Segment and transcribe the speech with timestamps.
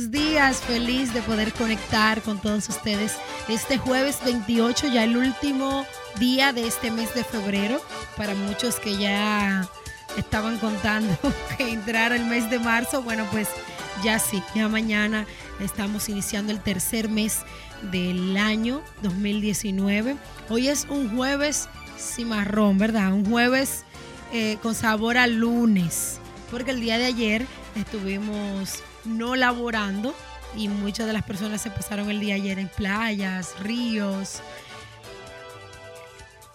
[0.00, 0.62] días.
[0.62, 3.12] Feliz de poder conectar con todos ustedes
[3.48, 5.84] este jueves 28, ya el último
[6.18, 7.80] día de este mes de febrero.
[8.16, 9.68] Para muchos que ya
[10.16, 11.14] estaban contando
[11.58, 13.48] que entrara el mes de marzo, bueno, pues
[14.02, 15.26] ya sí, ya mañana
[15.60, 17.40] estamos iniciando el tercer mes
[17.90, 20.16] del año 2019.
[20.48, 21.68] Hoy es un jueves
[21.98, 23.12] cimarrón, ¿verdad?
[23.12, 23.84] Un jueves
[24.32, 26.18] eh, con sabor a lunes,
[26.50, 27.46] porque el día de ayer
[27.76, 30.14] estuvimos no laborando
[30.56, 34.40] y muchas de las personas se pasaron el día ayer en playas, ríos.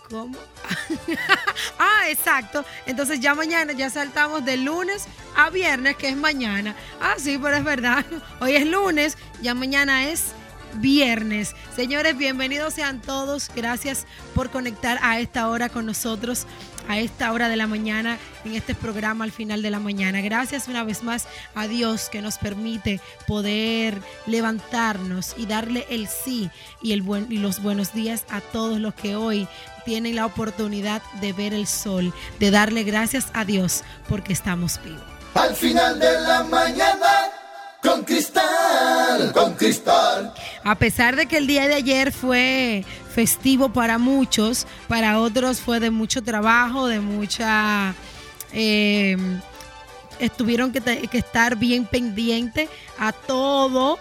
[0.10, 0.38] ¿Cómo?
[1.80, 2.64] ah, exacto.
[2.86, 6.76] Entonces ya mañana ya saltamos de lunes a viernes, que es mañana.
[7.02, 8.06] Ah, sí, pero es verdad.
[8.40, 10.28] Hoy es lunes, ya mañana es
[10.76, 11.56] viernes.
[11.76, 13.50] Señores, bienvenidos sean todos.
[13.54, 16.46] Gracias por conectar a esta hora con nosotros,
[16.88, 20.22] a esta hora de la mañana, en este programa al final de la mañana.
[20.22, 26.50] Gracias una vez más a Dios que nos permite poder levantarnos y darle el sí
[26.82, 29.48] y, el buen, y los buenos días a todos los que hoy
[29.86, 35.02] tienen la oportunidad de ver el sol, de darle gracias a Dios porque estamos vivos.
[35.34, 37.32] Al final de la mañana
[37.82, 40.34] con cristal, con cristal.
[40.64, 42.84] A pesar de que el día de ayer fue
[43.18, 47.96] festivo para muchos, para otros fue de mucho trabajo, de mucha...
[48.54, 49.18] Eh,
[50.20, 53.98] estuvieron que, que estar bien pendientes a todo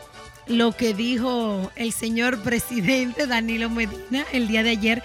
[0.46, 5.02] lo que dijo el señor presidente Danilo Medina el día de ayer.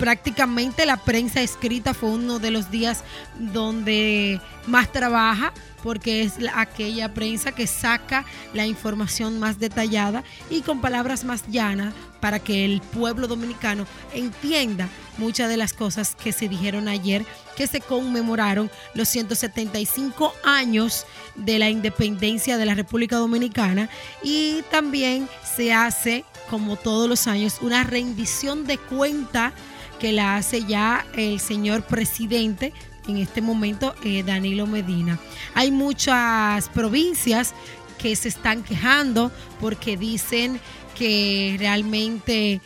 [0.00, 3.04] Prácticamente la prensa escrita fue uno de los días
[3.38, 5.52] donde más trabaja
[5.84, 11.94] porque es aquella prensa que saca la información más detallada y con palabras más llanas
[12.20, 14.88] para que el pueblo dominicano entienda
[15.18, 17.24] muchas de las cosas que se dijeron ayer,
[17.56, 23.88] que se conmemoraron los 175 años de la independencia de la República Dominicana
[24.22, 29.52] y también se hace, como todos los años, una rendición de cuenta
[29.98, 32.72] que la hace ya el señor presidente
[33.08, 35.18] en este momento eh, Danilo Medina.
[35.54, 37.54] Hay muchas provincias
[37.98, 40.60] que se están quejando porque dicen
[40.98, 42.60] que realmente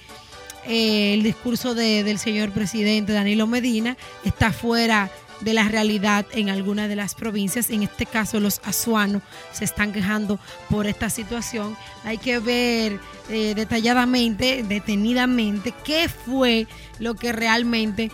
[0.66, 5.10] eh, el discurso del señor presidente Danilo Medina está fuera
[5.40, 7.70] de la realidad en algunas de las provincias.
[7.70, 9.22] En este caso, los azuanos
[9.52, 10.38] se están quejando
[10.70, 11.76] por esta situación.
[12.04, 16.68] Hay que ver eh, detalladamente, detenidamente, qué fue
[17.00, 18.10] lo que realmente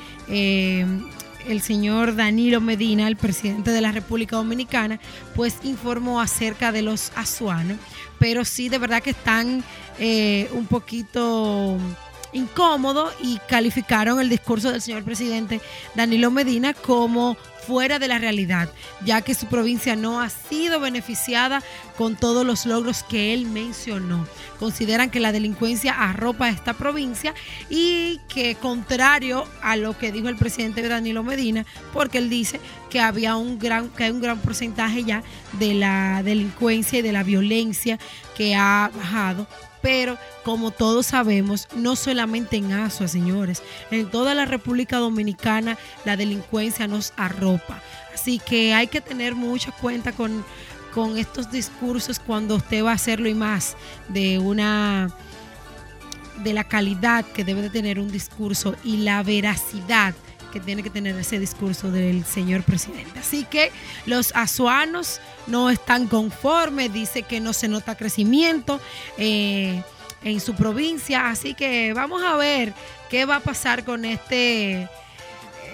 [1.49, 5.01] el señor Danilo Medina, el presidente de la República Dominicana,
[5.35, 7.79] pues informó acerca de los azuanos,
[8.19, 9.63] pero sí de verdad que están
[9.99, 11.79] eh, un poquito
[12.33, 15.61] incómodos y calificaron el discurso del señor presidente
[15.95, 17.37] Danilo Medina como
[17.69, 18.71] fuera de la realidad,
[19.05, 21.63] ya que su provincia no ha sido beneficiada
[21.99, 24.27] con todos los logros que él mencionó.
[24.59, 27.35] Consideran que la delincuencia arropa esta provincia
[27.69, 33.01] y que contrario a lo que dijo el presidente Danilo Medina, porque él dice que
[33.01, 35.23] había un gran que hay un gran porcentaje ya
[35.59, 37.99] de la delincuencia y de la violencia
[38.35, 39.47] que ha bajado
[39.81, 46.17] pero como todos sabemos, no solamente en Asua, señores, en toda la República Dominicana la
[46.17, 47.81] delincuencia nos arropa.
[48.15, 50.45] Así que hay que tener mucha cuenta con,
[50.95, 53.77] con estos discursos cuando usted va a hacerlo y más
[54.09, 55.11] de una
[56.43, 60.15] de la calidad que debe de tener un discurso y la veracidad
[60.53, 63.19] que tiene que tener ese discurso del señor presidente.
[63.19, 63.71] Así que
[64.07, 68.81] los azuanos no están conformes, dice que no se nota crecimiento
[69.17, 69.83] eh,
[70.23, 72.75] en su provincia, así que vamos a ver
[73.11, 74.89] qué va a pasar con este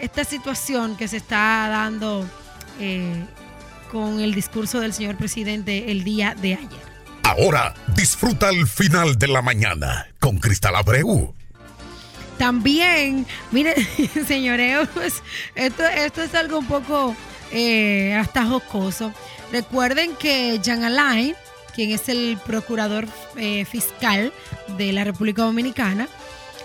[0.01, 2.29] esta situación que se está dando
[2.81, 3.25] eh,
[3.91, 6.95] con el discurso del señor presidente el día de ayer.
[7.23, 11.35] Ahora disfruta el final de la mañana con Cristal Abreu.
[12.39, 13.75] También, mire,
[14.27, 15.23] señores, pues,
[15.55, 17.17] esto, esto es algo un poco
[17.53, 19.13] eh, hasta jocoso.
[19.53, 21.35] Recuerden que Jean Alain,
[21.75, 23.07] quien es el procurador
[23.37, 24.33] eh, fiscal
[24.77, 26.09] de la República Dominicana,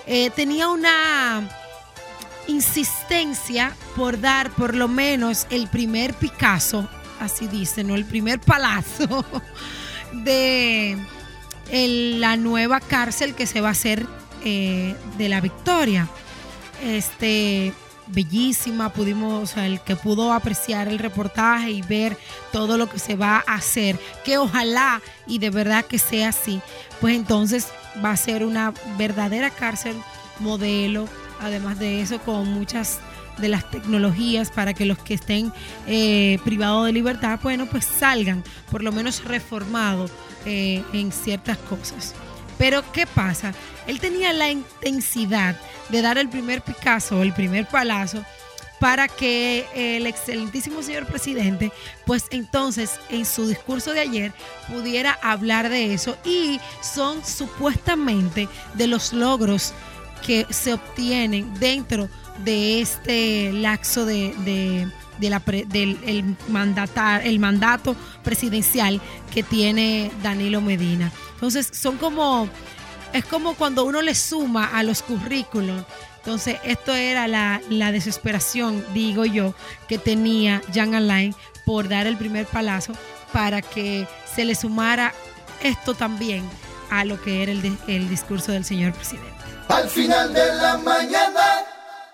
[0.08, 1.48] eh, tenía una
[2.48, 6.90] insistencia por dar por lo menos el primer Picasso,
[7.20, 7.96] así dicen, ¿no?
[7.96, 9.24] el primer palazo
[10.12, 10.98] de
[11.72, 14.08] la nueva cárcel que se va a hacer
[14.44, 16.08] eh, de la victoria.
[16.84, 17.74] Este,
[18.08, 22.18] bellísima, pudimos, el que pudo apreciar el reportaje y ver
[22.52, 26.62] todo lo que se va a hacer, que ojalá y de verdad que sea así,
[27.00, 27.68] pues entonces
[28.04, 29.96] va a ser una verdadera cárcel
[30.40, 31.08] modelo,
[31.40, 33.00] además de eso con muchas
[33.38, 35.54] de las tecnologías para que los que estén
[35.88, 40.12] eh, privados de libertad, bueno, pues salgan por lo menos reformados
[40.46, 42.16] eh, en ciertas cosas.
[42.60, 43.54] Pero ¿qué pasa?
[43.88, 45.56] Él tenía la intensidad
[45.88, 48.24] de dar el primer Picasso, el primer palazo,
[48.80, 51.72] para que el excelentísimo señor presidente,
[52.06, 54.34] pues entonces en su discurso de ayer
[54.68, 59.74] pudiera hablar de eso y son supuestamente de los logros
[60.26, 62.10] que se obtienen dentro
[62.44, 64.34] de este laxo de,
[65.20, 69.02] del el, mandatar, el mandato presidencial
[69.34, 71.12] que tiene Danilo Medina.
[71.40, 72.50] Entonces son como,
[73.14, 75.86] es como cuando uno le suma a los currículos
[76.20, 79.56] entonces, esto era la, desesperación, digo yo,
[79.88, 81.34] que tenía Jean Alain
[81.66, 82.94] por dar el primer palazo
[83.32, 85.14] para que se le sumara
[85.64, 86.48] esto también
[86.90, 89.32] a lo que era el, el discurso del señor presidente.
[89.70, 91.64] Al final de la mañana,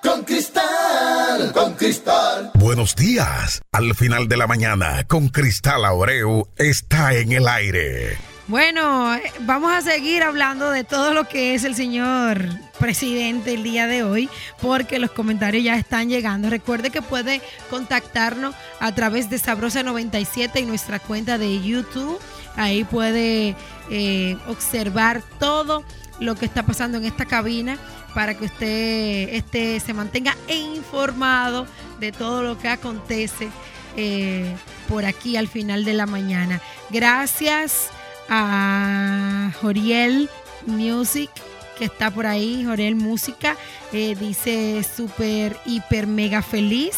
[0.01, 2.51] con Cristal, con Cristal.
[2.53, 3.61] Buenos días.
[3.71, 8.17] Al final de la mañana, con Cristal Aureu, está en el aire.
[8.47, 9.09] Bueno,
[9.39, 12.47] vamos a seguir hablando de todo lo que es el señor
[12.77, 14.29] presidente el día de hoy,
[14.61, 16.51] porque los comentarios ya están llegando.
[16.51, 22.19] Recuerde que puede contactarnos a través de Sabrosa97 en nuestra cuenta de YouTube.
[22.55, 23.55] Ahí puede
[23.89, 25.83] eh, observar todo
[26.19, 27.79] lo que está pasando en esta cabina
[28.13, 31.65] para que usted este, se mantenga informado
[31.99, 33.49] de todo lo que acontece
[33.97, 34.55] eh,
[34.87, 36.61] por aquí al final de la mañana.
[36.91, 37.89] Gracias
[38.29, 40.29] a Joriel
[40.65, 41.29] Music
[41.77, 43.57] que está por ahí, Joriel Música,
[43.91, 46.95] eh, dice súper, hiper, mega feliz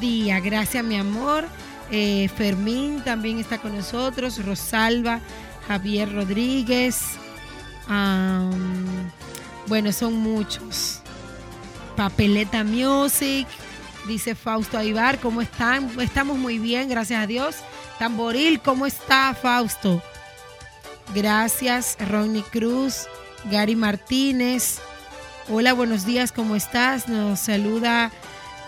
[0.00, 1.46] día, gracias mi amor.
[1.90, 5.20] Eh, Fermín también está con nosotros, Rosalba,
[5.66, 7.00] Javier Rodríguez,
[9.66, 11.00] bueno, son muchos.
[11.96, 13.48] Papeleta Music,
[14.06, 15.90] dice Fausto Aibar, ¿cómo están?
[15.98, 17.56] Estamos muy bien, gracias a Dios.
[17.98, 20.02] Tamboril, ¿cómo está Fausto?
[21.14, 23.06] Gracias, Ronnie Cruz,
[23.50, 24.78] Gary Martínez.
[25.48, 27.08] Hola, buenos días, ¿cómo estás?
[27.08, 28.10] Nos saluda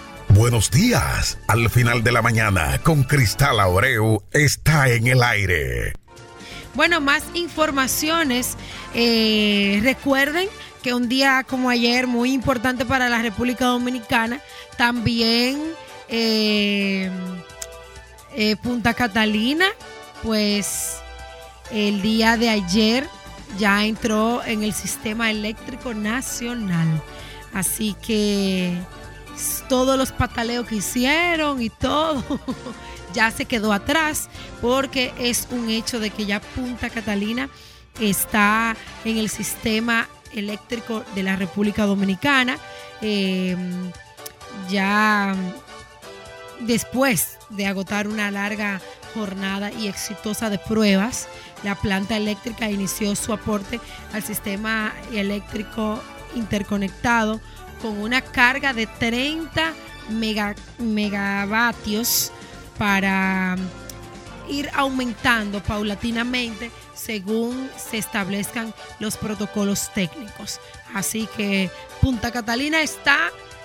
[0.42, 1.38] Buenos días.
[1.48, 5.94] Al final de la mañana, con Cristal Aureu, está en el aire.
[6.74, 8.58] Bueno, más informaciones.
[8.96, 10.50] Eh, recuerden
[10.82, 14.42] que un día como ayer, muy importante para la República Dominicana,
[14.80, 15.62] también
[16.10, 17.12] eh,
[18.36, 19.68] eh, Punta Catalina,
[20.24, 20.96] pues
[21.70, 23.08] el día de ayer
[23.60, 27.00] ya entró en el sistema eléctrico nacional.
[27.54, 28.76] Así que
[29.70, 32.24] todos los pataleos que hicieron y todo
[33.14, 34.30] ya se quedó atrás
[34.62, 37.50] porque es un hecho de que ya Punta Catalina
[38.00, 38.76] está
[39.06, 42.58] en el sistema eléctrico de la República Dominicana.
[43.02, 43.92] Em,
[44.70, 45.36] ya
[46.62, 48.82] después de agotar una larga
[49.14, 51.28] jornada y exitosa de pruebas,
[51.64, 53.80] la planta eléctrica inició su aporte
[54.14, 56.02] al sistema eléctrico
[56.36, 57.42] interconectado
[57.82, 59.74] con una carga de 30
[60.80, 62.32] megavatios
[62.78, 63.56] para
[64.50, 70.60] ir aumentando paulatinamente según se establezcan los protocolos técnicos.
[70.94, 71.70] Así que
[72.02, 73.18] Punta Catalina está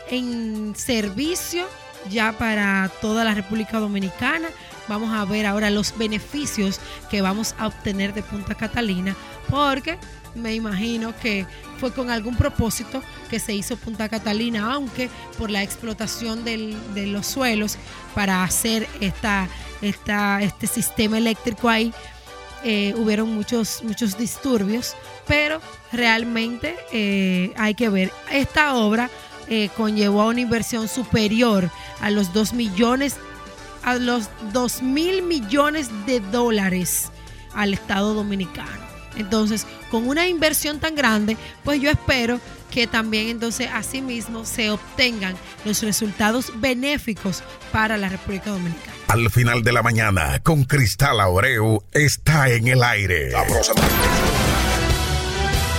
[0.09, 1.67] en servicio
[2.11, 4.49] ya para toda la República Dominicana.
[4.89, 9.17] Vamos a ver ahora los beneficios que vamos a obtener de Punta Catalina
[9.49, 9.99] porque
[10.35, 11.47] me imagino que
[11.79, 17.27] fue con algún propósito que se hizo Punta Catalina, aunque por la explotación de los
[17.27, 17.79] suelos
[18.15, 19.49] para hacer esta,
[19.83, 21.93] esta, este sistema eléctrico ahí,
[22.65, 24.95] eh, hubieron muchos, muchos disturbios,
[25.27, 25.61] pero
[25.93, 29.11] realmente eh, hay que ver, esta obra
[29.49, 33.17] eh, conllevó a una inversión superior a los 2 millones,
[33.87, 37.11] a los 2 mil millones de dólares
[37.55, 38.85] al Estado Dominicano.
[39.17, 42.39] Entonces, con una inversión tan grande, pues yo espero
[42.71, 48.93] que también entonces asimismo se obtengan los resultados benéficos para la República Dominicana.
[49.09, 53.31] Al final de la mañana, con Cristal Aureu, está en el aire.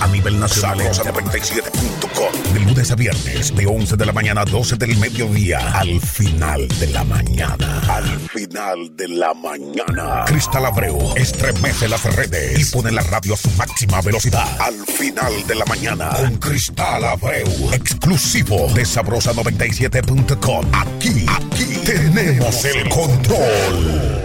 [0.00, 2.52] A nivel nacional en 97.com.
[2.52, 6.66] De lunes a viernes, de 11 de la mañana a 12 del mediodía, al final
[6.68, 7.80] de la mañana.
[7.88, 10.24] Al final de la mañana.
[10.26, 14.46] Cristal Abreu estremece las redes y pone la radio a su máxima velocidad.
[14.60, 20.66] Al final de la mañana, con Cristal Abreu, exclusivo de Sabrosa97.com.
[20.72, 24.17] Aquí, aquí tenemos el control.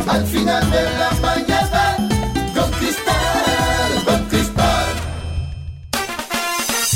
[0.08, 1.96] Al final de la mañana,
[2.54, 4.94] con Cristal, con Cristal.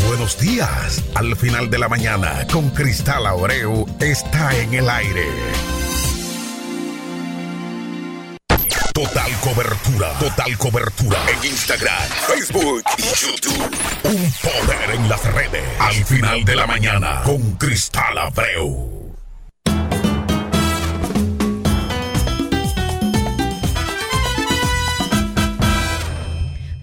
[0.08, 1.04] Buenos días.
[1.14, 5.26] Al final de la mañana, con Cristal Abreu, está en el aire.
[8.94, 13.76] Total cobertura, total cobertura en Instagram, Facebook y YouTube.
[14.04, 15.64] Un poder en las redes.
[15.78, 19.01] Al final de la mañana, con Cristal Abreu.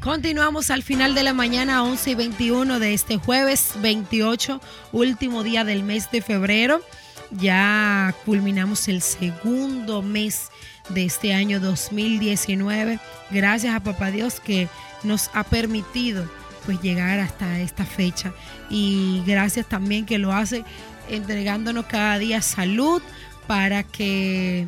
[0.09, 4.59] Continuamos al final de la mañana, 11 y 21 de este jueves 28,
[4.91, 6.81] último día del mes de febrero.
[7.29, 10.49] Ya culminamos el segundo mes
[10.89, 12.99] de este año 2019.
[13.29, 14.67] Gracias a Papá Dios que
[15.03, 16.27] nos ha permitido
[16.65, 18.33] pues llegar hasta esta fecha.
[18.67, 20.63] Y gracias también que lo hace
[21.07, 23.03] entregándonos cada día salud
[23.45, 24.67] para que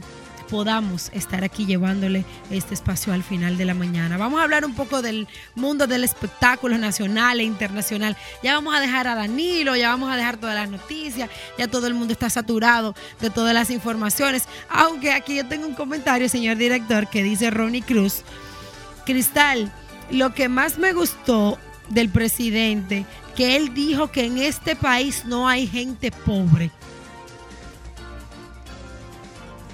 [0.52, 4.18] podamos estar aquí llevándole este espacio al final de la mañana.
[4.18, 8.18] Vamos a hablar un poco del mundo del espectáculo nacional e internacional.
[8.44, 11.88] Ya vamos a dejar a Danilo, ya vamos a dejar todas las noticias, ya todo
[11.88, 14.44] el mundo está saturado de todas las informaciones.
[14.68, 18.24] Aunque aquí yo tengo un comentario, señor director, que dice Ronnie Cruz.
[19.06, 19.72] Cristal,
[20.10, 23.06] lo que más me gustó del presidente,
[23.38, 26.72] que él dijo que en este país no hay gente pobre.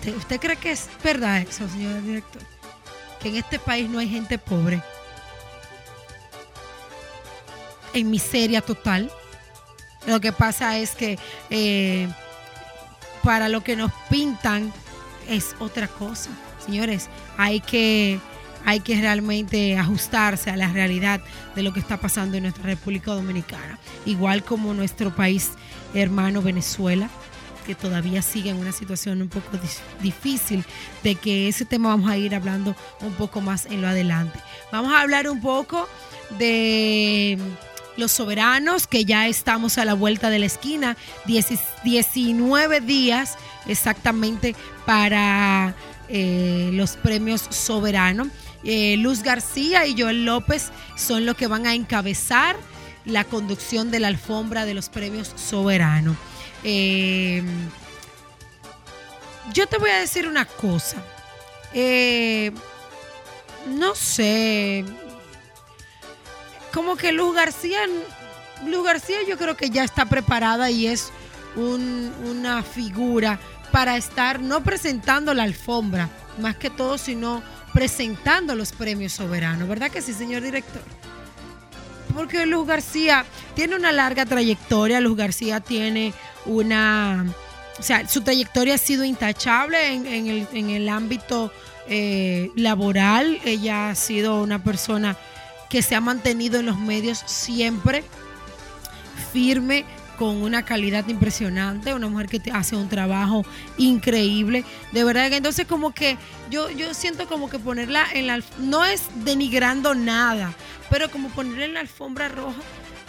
[0.07, 2.41] ¿Usted, usted cree que es verdad eso, señor director?
[3.19, 4.81] Que en este país no hay gente pobre.
[7.93, 9.11] En miseria total.
[10.05, 12.07] Lo que pasa es que eh,
[13.21, 14.71] para lo que nos pintan
[15.27, 16.29] es otra cosa.
[16.65, 18.21] Señores, hay que,
[18.63, 21.19] hay que realmente ajustarse a la realidad
[21.53, 23.77] de lo que está pasando en nuestra República Dominicana.
[24.05, 25.51] Igual como nuestro país
[25.93, 27.09] hermano Venezuela
[27.67, 29.49] que todavía sigue en una situación un poco
[30.01, 30.63] difícil,
[31.03, 34.39] de que ese tema vamos a ir hablando un poco más en lo adelante.
[34.71, 35.87] Vamos a hablar un poco
[36.39, 37.37] de
[37.97, 40.95] los soberanos, que ya estamos a la vuelta de la esquina,
[41.25, 41.47] 10
[41.83, 43.35] 19 días
[43.67, 44.55] exactamente
[44.85, 45.75] para
[46.07, 48.29] eh, los premios soberanos.
[48.63, 52.55] Eh, Luz García y Joel López son los que van a encabezar
[53.03, 56.15] la conducción de la alfombra de los premios soberanos.
[56.63, 57.43] Eh,
[59.53, 60.97] yo te voy a decir una cosa.
[61.73, 62.51] Eh,
[63.67, 64.83] no sé.
[66.73, 67.79] Como que Luz García,
[68.65, 71.11] Luz García yo creo que ya está preparada y es
[71.55, 73.39] un- una figura
[73.71, 76.09] para estar no presentando la alfombra,
[76.39, 77.41] más que todo, sino
[77.73, 79.67] presentando los premios soberanos.
[79.67, 80.81] ¿Verdad que sí, señor director?
[82.13, 84.99] porque Luz García tiene una larga trayectoria.
[84.99, 86.15] Luz García tiene
[86.47, 87.25] una.
[87.79, 91.51] O sea, su trayectoria ha sido intachable en, el, en el ámbito
[91.87, 93.39] eh, laboral.
[93.45, 95.15] Ella ha sido una persona
[95.69, 98.03] que se ha mantenido en los medios siempre
[99.31, 99.85] firme,
[100.17, 103.45] con una calidad impresionante, una mujer que hace un trabajo
[103.77, 104.65] increíble.
[104.91, 106.17] De verdad que entonces como que
[106.49, 108.41] yo, yo siento como que ponerla en la...
[108.57, 110.55] No es denigrando nada,
[110.89, 112.59] pero como ponerla en la alfombra roja,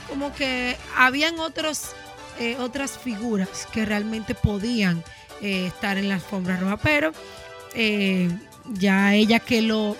[0.08, 1.92] como que habían otros,
[2.40, 5.02] eh, otras figuras que realmente podían
[5.40, 7.12] eh, estar en la alfombra roja, pero
[7.74, 8.30] eh,
[8.74, 9.96] ya ella que lo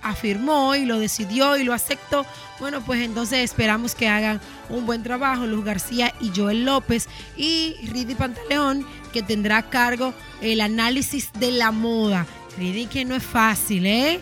[0.00, 2.24] afirmó y lo decidió y lo aceptó,
[2.60, 7.74] bueno, pues entonces esperamos que hagan un buen trabajo Luz García y Joel López y
[7.88, 12.24] Ridi Pantaleón, que tendrá a cargo el análisis de la moda.
[12.56, 14.20] Ridi que no es fácil, ¿eh?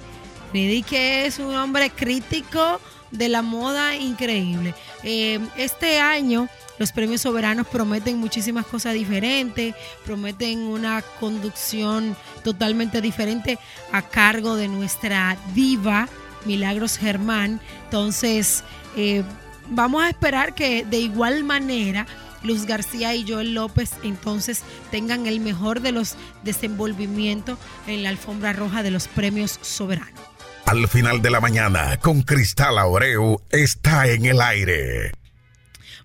[0.55, 4.75] Ridi que es un hombre crítico de la moda increíble.
[5.03, 13.59] Este año los premios soberanos prometen muchísimas cosas diferentes, prometen una conducción totalmente diferente
[13.93, 16.09] a cargo de nuestra diva,
[16.45, 17.61] Milagros Germán.
[17.85, 18.63] Entonces,
[18.97, 19.23] eh,
[19.69, 22.07] vamos a esperar que de igual manera
[22.43, 28.53] Luz García y Joel López entonces tengan el mejor de los desenvolvimientos en la alfombra
[28.53, 30.21] roja de los premios soberanos.
[30.67, 35.13] Al final de la mañana, con Cristal Aureu, está en el aire.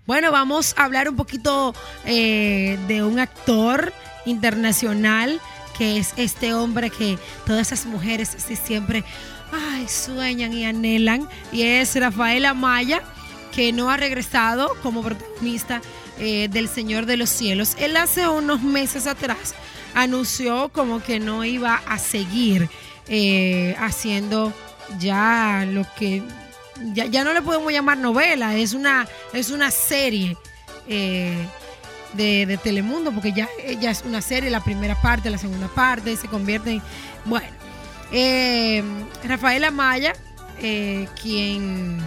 [0.04, 3.92] Bueno, vamos a hablar un poquito eh, de un actor
[4.26, 5.40] internacional
[5.78, 9.04] que es este hombre que todas esas mujeres sí siempre
[9.52, 13.02] ay, sueñan y anhelan y es Rafael Amaya
[13.54, 15.80] que no ha regresado como protagonista
[16.18, 17.76] eh, del Señor de los Cielos.
[17.78, 19.54] Él hace unos meses atrás
[19.94, 22.68] anunció como que no iba a seguir
[23.06, 24.52] eh, haciendo
[24.98, 26.22] ya lo que
[26.92, 30.36] ya, no le podemos llamar novela, es una, es una serie
[30.88, 31.46] eh,
[32.14, 33.48] de, Telemundo, porque ya,
[33.80, 36.82] ya, es una serie, la primera parte, la segunda parte, se convierte en...
[37.24, 37.48] Bueno,
[38.10, 38.82] eh,
[39.24, 40.12] Rafael Amaya,
[40.58, 41.98] eh, quien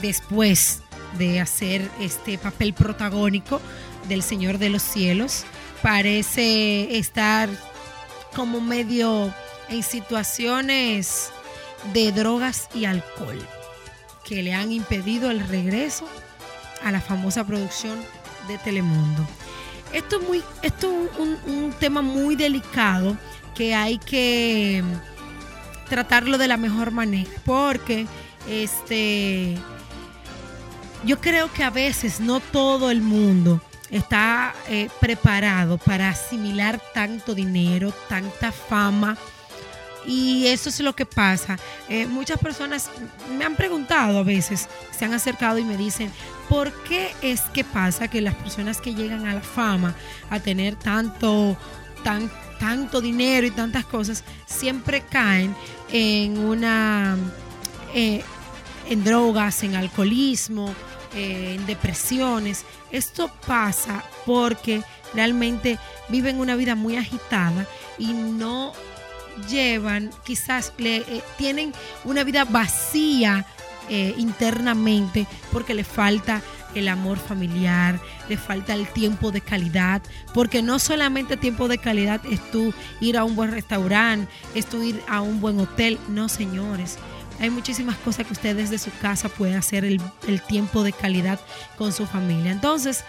[0.00, 0.82] después
[1.18, 3.60] de hacer este papel protagónico
[4.08, 5.44] del Señor de los Cielos,
[5.82, 7.48] parece estar
[8.34, 9.34] como medio
[9.68, 11.30] en situaciones
[11.92, 13.38] de drogas y alcohol
[14.30, 16.08] que le han impedido el regreso
[16.84, 17.98] a la famosa producción
[18.46, 19.26] de Telemundo.
[19.92, 23.16] Esto es, muy, esto un, tema muy delicado
[23.56, 24.84] que hay que
[25.88, 28.06] tratarlo de la mejor manera, porque
[28.48, 29.58] este,
[31.04, 33.60] yo creo que a veces no todo el mundo
[33.90, 39.18] está eh, preparado para asimilar tanto dinero, tanta fama,
[40.06, 41.58] y eso es lo que pasa.
[41.88, 42.90] Eh, muchas personas
[43.36, 46.10] me han preguntado a veces, se han acercado y me dicen,
[46.48, 49.94] ¿por qué es que pasa que las personas que llegan a la fama,
[50.30, 51.56] a tener tanto,
[52.02, 55.54] tan, tanto dinero y tantas cosas, siempre caen
[55.92, 57.16] en una,
[57.94, 58.22] eh,
[58.88, 60.74] en drogas, en alcoholismo,
[61.14, 62.64] eh, en depresiones?
[62.90, 64.82] Esto pasa porque
[65.14, 65.78] realmente
[66.08, 67.66] viven una vida muy agitada
[67.98, 68.72] y no
[69.48, 71.72] llevan, quizás le, eh, tienen
[72.04, 73.46] una vida vacía
[73.88, 76.42] eh, internamente porque le falta
[76.74, 82.20] el amor familiar, le falta el tiempo de calidad, porque no solamente tiempo de calidad
[82.30, 86.28] es tú ir a un buen restaurante, es tú ir a un buen hotel, no
[86.28, 86.98] señores.
[87.40, 91.40] Hay muchísimas cosas que usted desde su casa puede hacer el, el tiempo de calidad
[91.76, 92.52] con su familia.
[92.52, 93.02] Entonces,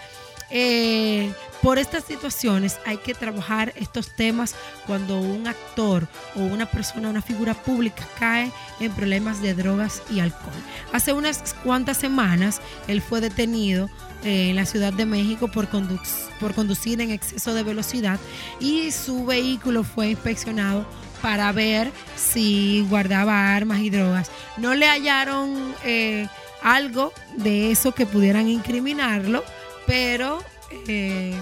[0.50, 1.32] eh,
[1.62, 4.54] por estas situaciones hay que trabajar estos temas
[4.86, 10.20] cuando un actor o una persona, una figura pública cae en problemas de drogas y
[10.20, 10.52] alcohol.
[10.92, 13.88] Hace unas cuantas semanas él fue detenido
[14.24, 18.18] eh, en la Ciudad de México por, conducir en exceso de velocidad
[18.58, 20.84] y su vehículo fue inspeccionado
[21.22, 24.30] para ver si guardaba armas y drogas.
[24.56, 26.26] No le hallaron eh,
[26.60, 29.44] algo de eso que pudieran incriminarlo
[29.86, 30.42] pero
[30.86, 31.34] eh,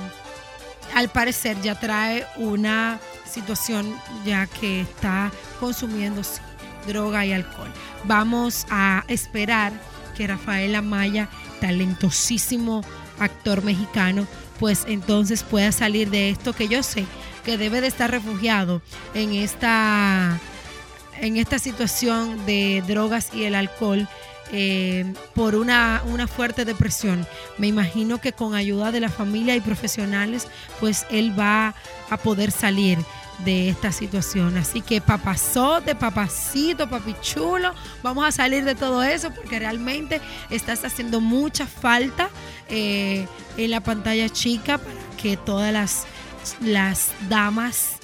[0.94, 6.22] al parecer ya trae una situación ya que está consumiendo
[6.86, 7.72] droga y alcohol.
[8.04, 9.72] Vamos a esperar
[10.16, 11.28] que Rafael Amaya,
[11.60, 12.82] talentosísimo
[13.18, 14.26] actor mexicano,
[14.58, 17.06] pues entonces pueda salir de esto que yo sé
[17.44, 18.82] que debe de estar refugiado
[19.14, 20.38] en esta
[21.20, 24.08] en esta situación de drogas y el alcohol
[24.52, 27.26] eh, por una, una fuerte depresión.
[27.58, 30.48] Me imagino que con ayuda de la familia y profesionales,
[30.80, 31.74] pues él va
[32.10, 32.98] a poder salir
[33.44, 34.56] de esta situación.
[34.56, 41.20] Así que papazote, papacito, papichulo, vamos a salir de todo eso porque realmente estás haciendo
[41.20, 42.28] mucha falta
[42.68, 46.06] eh, en la pantalla chica para que todas las,
[46.60, 47.96] las damas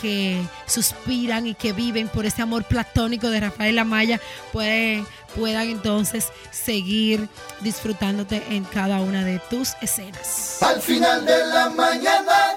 [0.00, 4.18] que suspiran y que viven por ese amor platónico de Rafael Amaya
[4.52, 7.28] pueden puedan entonces seguir
[7.60, 10.62] disfrutándote en cada una de tus escenas.
[10.62, 12.56] Al final de la mañana,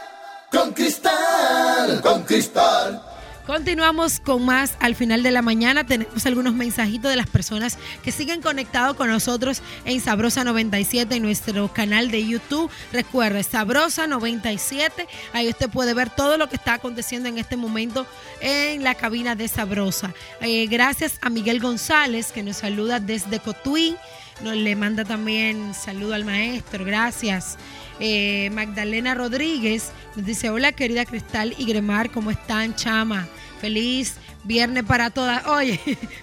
[0.52, 3.13] con cristal, con cristal.
[3.46, 5.86] Continuamos con más al final de la mañana.
[5.86, 11.24] Tenemos algunos mensajitos de las personas que siguen conectados con nosotros en Sabrosa 97 en
[11.24, 12.72] nuestro canal de YouTube.
[12.94, 15.08] Recuerde, Sabrosa 97.
[15.34, 18.08] Ahí usted puede ver todo lo que está aconteciendo en este momento
[18.40, 20.14] en la cabina de Sabrosa.
[20.40, 23.98] Eh, gracias a Miguel González que nos saluda desde Cotuí.
[24.42, 26.86] Nos le manda también saludo al maestro.
[26.86, 27.58] Gracias.
[28.00, 33.28] Eh, Magdalena Rodríguez nos dice, hola querida Cristal y Gremar, ¿cómo están, chama?
[33.62, 35.46] Feliz viernes para todas.
[35.48, 35.80] Oye,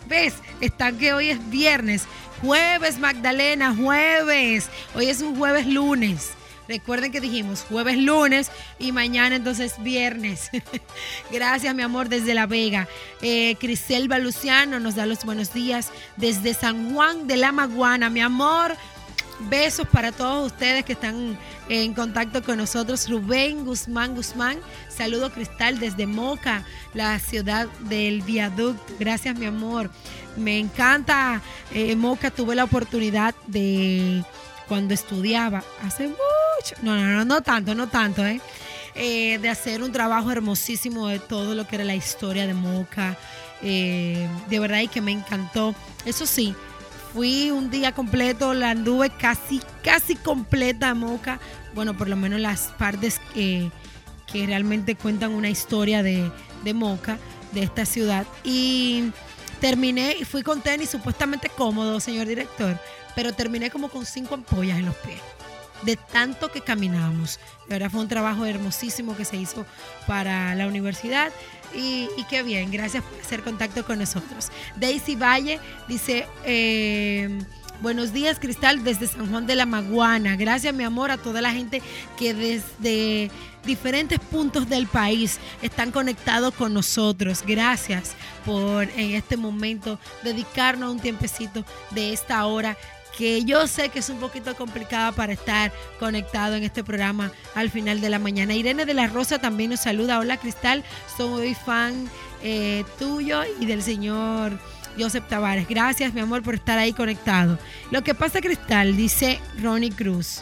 [0.09, 0.35] ¿ves?
[0.61, 2.04] Están que hoy es viernes.
[2.42, 4.68] Jueves, Magdalena, jueves.
[4.94, 6.30] Hoy es un jueves lunes.
[6.70, 10.50] Recuerden que dijimos jueves, lunes y mañana entonces viernes.
[11.33, 12.87] Gracias, mi amor, desde La Vega.
[13.22, 18.20] Eh, Criselva Luciano nos da los buenos días desde San Juan de la Maguana, mi
[18.20, 18.76] amor.
[19.48, 23.09] Besos para todos ustedes que están en contacto con nosotros.
[23.09, 24.59] Rubén Guzmán Guzmán.
[24.88, 28.94] Saludo Cristal desde Moca, la ciudad del viaducto.
[28.98, 29.90] Gracias, mi amor.
[30.37, 31.40] Me encanta
[31.72, 32.31] eh, Moca.
[32.31, 34.22] Tuve la oportunidad de
[34.68, 36.76] cuando estudiaba hace mucho.
[36.83, 38.40] No, no, no, no tanto, no tanto, ¿eh?
[38.94, 43.16] eh de hacer un trabajo hermosísimo de todo lo que era la historia de Moca.
[43.62, 45.74] Eh, de verdad y que me encantó.
[46.05, 46.55] Eso sí,
[47.12, 51.40] Fui un día completo, la anduve casi, casi completa Moca.
[51.75, 53.70] Bueno, por lo menos las partes que,
[54.31, 56.31] que realmente cuentan una historia de,
[56.62, 57.18] de Moca,
[57.53, 58.27] de esta ciudad.
[58.44, 59.11] Y
[59.61, 62.79] terminé y fui con tenis supuestamente cómodo, señor director,
[63.16, 65.20] pero terminé como con cinco ampollas en los pies
[65.83, 67.38] de tanto que caminamos.
[67.66, 69.66] De verdad fue un trabajo hermosísimo que se hizo
[70.07, 71.33] para la universidad
[71.74, 74.48] y, qué bien, gracias por hacer contacto con nosotros.
[74.76, 77.38] Daisy Valle dice, eh,
[77.80, 80.37] buenos días Cristal desde San Juan de la Maguana.
[80.37, 81.83] Gracias mi amor a toda la gente
[82.18, 83.30] que desde
[83.64, 87.42] diferentes puntos del país están conectados con nosotros.
[87.46, 92.76] Gracias por en este momento dedicarnos un tiempecito de esta hora
[93.20, 97.68] que yo sé que es un poquito complicada para estar conectado en este programa al
[97.68, 98.54] final de la mañana.
[98.54, 100.18] Irene de la Rosa también nos saluda.
[100.20, 100.83] Hola Cristal,
[101.18, 102.09] soy fan
[102.42, 104.59] eh, tuyo y del señor
[104.98, 105.68] Joseph Tavares.
[105.68, 107.59] Gracias, mi amor, por estar ahí conectado.
[107.90, 110.40] Lo que pasa, Cristal, dice Ronnie Cruz.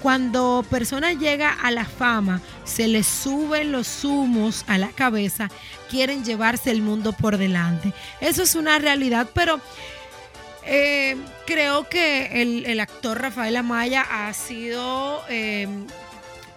[0.00, 5.50] Cuando persona llega a la fama, se le suben los humos a la cabeza,
[5.90, 7.92] quieren llevarse el mundo por delante.
[8.22, 9.60] Eso es una realidad, pero
[10.70, 15.86] eh, creo que el, actor Rafael Amaya ha sido em,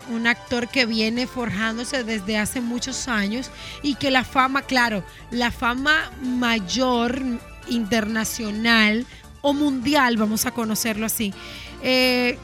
[0.10, 3.50] un actor que viene forjándose desde hace muchos años
[3.82, 7.22] y que la fama, claro, la fama mayor
[7.70, 9.06] internacional
[9.40, 11.34] o mundial, vamos a conocerlo así,
[11.82, 12.38] eh,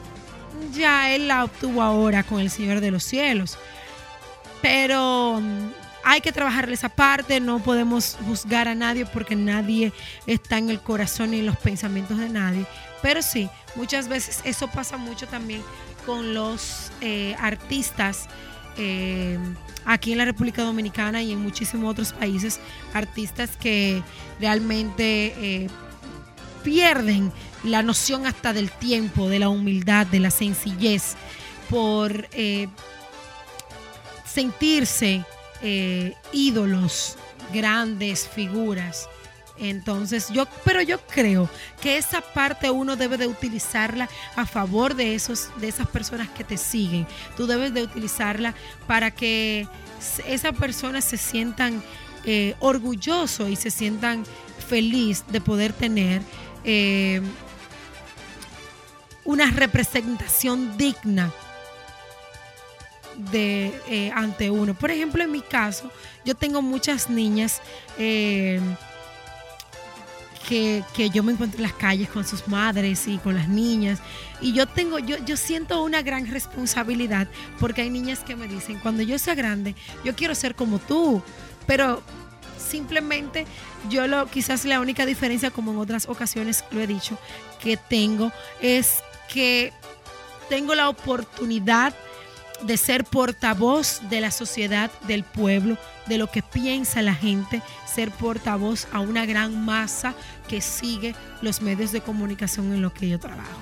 [0.72, 3.58] ya él la obtuvo ahora con El Señor de los Cielos.
[4.62, 5.42] Pero
[6.10, 9.92] hay que trabajar esa parte, no podemos juzgar a nadie porque nadie
[10.26, 12.64] está en el corazón ni en los pensamientos de nadie.
[13.02, 15.62] Pero sí, muchas veces eso pasa mucho también
[16.06, 18.26] con los eh, artistas
[18.78, 19.38] eh,
[19.84, 22.58] aquí en la República Dominicana y en muchísimos otros países,
[22.94, 24.02] artistas que
[24.40, 25.66] realmente eh,
[26.64, 27.30] pierden
[27.64, 31.16] la noción hasta del tiempo, de la humildad, de la sencillez,
[31.68, 32.30] por
[34.24, 35.22] sentirse
[35.62, 37.16] eh, ídolos,
[37.52, 39.08] grandes figuras.
[39.60, 45.14] Entonces, yo, pero yo creo que esa parte uno debe de utilizarla a favor de
[45.14, 47.06] esos, de esas personas que te siguen.
[47.36, 48.54] Tú debes de utilizarla
[48.86, 49.66] para que
[50.26, 51.82] esas personas se sientan
[52.24, 52.54] eh,
[53.48, 54.24] y se sientan
[54.68, 56.22] feliz de poder tener
[56.64, 57.20] eh,
[59.24, 61.32] una representación digna
[63.18, 64.74] de eh, ante uno.
[64.74, 65.90] Por ejemplo, en mi caso,
[66.24, 67.60] yo tengo muchas niñas
[67.98, 68.60] eh,
[70.48, 74.00] que, yo me encuentro en las calles con sus madres y con las niñas.
[74.40, 77.28] Y yo tengo, yo, yo siento una gran responsabilidad
[77.58, 81.22] porque hay niñas que me dicen, cuando yo sea grande, yo quiero ser como tú.
[81.66, 82.02] Pero
[82.56, 83.46] simplemente
[83.90, 87.18] yo lo, quizás la única diferencia, como en otras ocasiones lo he dicho,
[87.60, 89.00] que tengo es
[89.32, 89.72] que
[90.48, 91.94] tengo la oportunidad
[92.62, 98.10] de ser portavoz de la sociedad, del pueblo, de lo que piensa la gente, ser
[98.10, 100.14] portavoz a una gran masa
[100.48, 103.60] que sigue los medios de comunicación en lo que yo trabajo.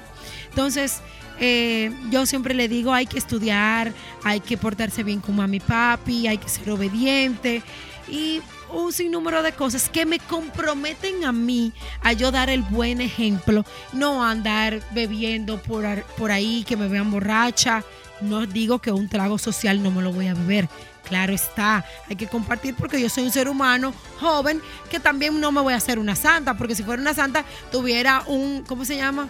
[0.49, 1.01] Entonces,
[1.39, 3.93] eh, yo siempre le digo, hay que estudiar,
[4.25, 7.63] hay que portarse bien con mami y papi, hay que ser obediente
[8.09, 8.41] y
[8.73, 13.65] un sinnúmero de cosas que me comprometen a mí a yo dar el buen ejemplo,
[13.93, 17.85] no andar bebiendo por, por ahí, que me vean borracha,
[18.21, 20.69] no digo que un trago social no me lo voy a beber.
[21.05, 25.53] Claro está, hay que compartir porque yo soy un ser humano joven que también no
[25.53, 28.97] me voy a hacer una santa, porque si fuera una santa tuviera un, ¿cómo se
[28.97, 29.29] llama?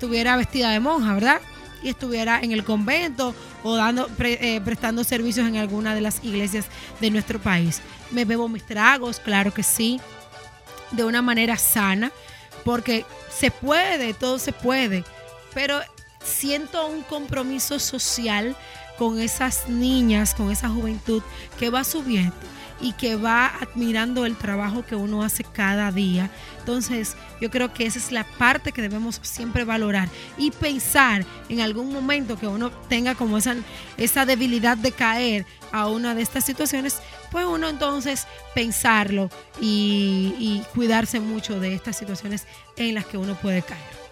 [0.00, 1.40] Tuviera vestida de monja, ¿verdad?
[1.82, 6.64] Y estuviera en el convento o dando, eh, prestando servicios en alguna de las iglesias
[7.00, 7.82] de nuestro país.
[8.10, 10.00] Me bebo mis tragos, claro que sí,
[10.92, 12.10] de una manera sana,
[12.64, 15.04] porque se puede, todo se puede,
[15.52, 15.80] pero
[16.22, 18.56] siento un compromiso social
[18.98, 21.22] con esas niñas, con esa juventud
[21.58, 22.34] que va subiendo.
[22.80, 26.30] y que va admirando el trabajo que uno hace cada día.
[26.60, 31.60] Entonces, yo creo que esa es la parte que debemos siempre valorar y pensar en
[31.60, 33.56] algún momento que uno tenga como esa,
[33.96, 37.00] esa debilidad de caer a una de estas situaciones,
[37.32, 39.28] pues uno entonces pensarlo
[39.60, 44.07] y, y cuidarse mucho de estas situaciones en las que uno puede caer.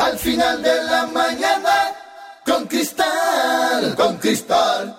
[0.00, 1.92] Al final de la mañana,
[2.46, 4.96] con cristal, con cristal.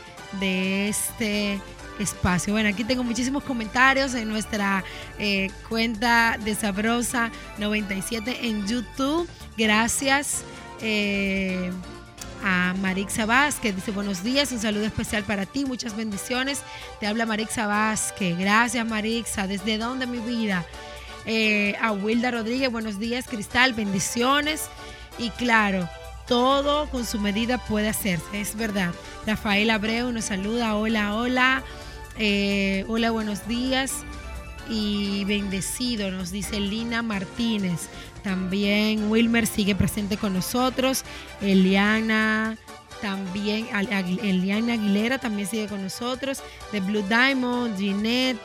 [0.41, 1.61] de este
[1.99, 2.55] espacio.
[2.55, 4.85] Bueno, aquí tengo muchísimos comentarios en nuestra
[5.19, 9.29] eh, cuenta de Sabrosa 97 en YouTube.
[9.59, 10.45] Gracias.
[10.81, 11.71] Eh,
[12.43, 13.75] a Marixa Vázquez.
[13.75, 16.63] Dice buenos días, un saludo especial para ti, muchas bendiciones.
[17.01, 18.39] Te habla Marixa Vázquez.
[18.39, 19.47] Gracias Marixa.
[19.47, 20.65] ¿Desde dónde mi vida?
[21.27, 24.69] Eh, a Wilda Rodríguez, buenos días, Cristal, bendiciones.
[25.19, 25.89] Y claro,
[26.27, 28.93] todo con su medida puede hacerse, es verdad.
[29.27, 31.63] Rafael Abreu nos saluda, hola, hola.
[32.19, 33.93] Eh, hola, buenos días
[34.69, 37.89] y bendecido, nos dice Lina Martínez.
[38.27, 41.05] También Wilmer sigue presente con nosotros.
[41.41, 42.57] Eliana
[43.01, 43.69] también,
[44.21, 46.43] Eliana Aguilera también sigue con nosotros.
[46.73, 48.41] De Blue Diamond, Ginette.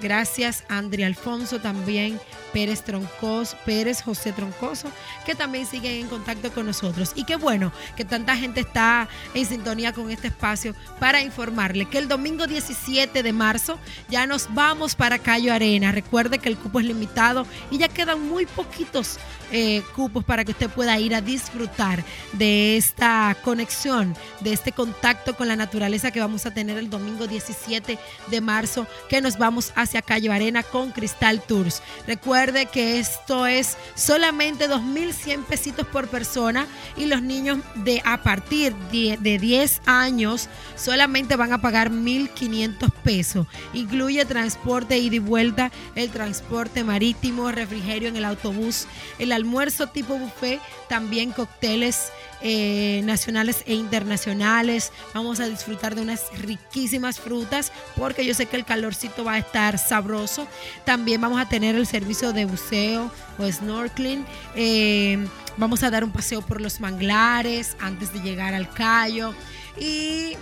[0.00, 2.20] Gracias, André Alfonso también,
[2.52, 4.88] Pérez Troncoso, Pérez José Troncoso,
[5.24, 7.12] que también siguen en contacto con nosotros.
[7.14, 11.98] Y qué bueno que tanta gente está en sintonía con este espacio para informarle que
[11.98, 13.78] el domingo 17 de marzo
[14.08, 15.92] ya nos vamos para Cayo Arena.
[15.92, 19.18] Recuerde que el cupo es limitado y ya quedan muy poquitos
[19.52, 25.36] eh, cupos para que usted pueda ir a disfrutar de esta conexión, de este contacto
[25.36, 29.72] con la naturaleza que vamos a tener el domingo 17 de marzo, que nos vamos
[29.76, 31.82] hacia Cayo Arena con Cristal Tours.
[32.06, 38.74] Recuerde que esto es solamente 2.100 pesitos por persona y los niños de a partir
[38.90, 43.46] de 10 años solamente van a pagar 1.500 pesos.
[43.72, 48.86] Incluye transporte ida y vuelta, el transporte marítimo, refrigerio en el autobús,
[49.18, 54.92] el almuerzo tipo buffet, también cócteles eh, nacionales e internacionales.
[55.14, 59.38] Vamos a disfrutar de unas riquísimas frutas porque yo sé que el calorcito va a
[59.38, 60.46] estar sabroso.
[60.84, 64.24] También vamos a tener el servicio de buceo o snorkeling.
[64.54, 69.34] Eh, vamos a dar un paseo por los manglares antes de llegar al callo.
[69.78, 70.36] Y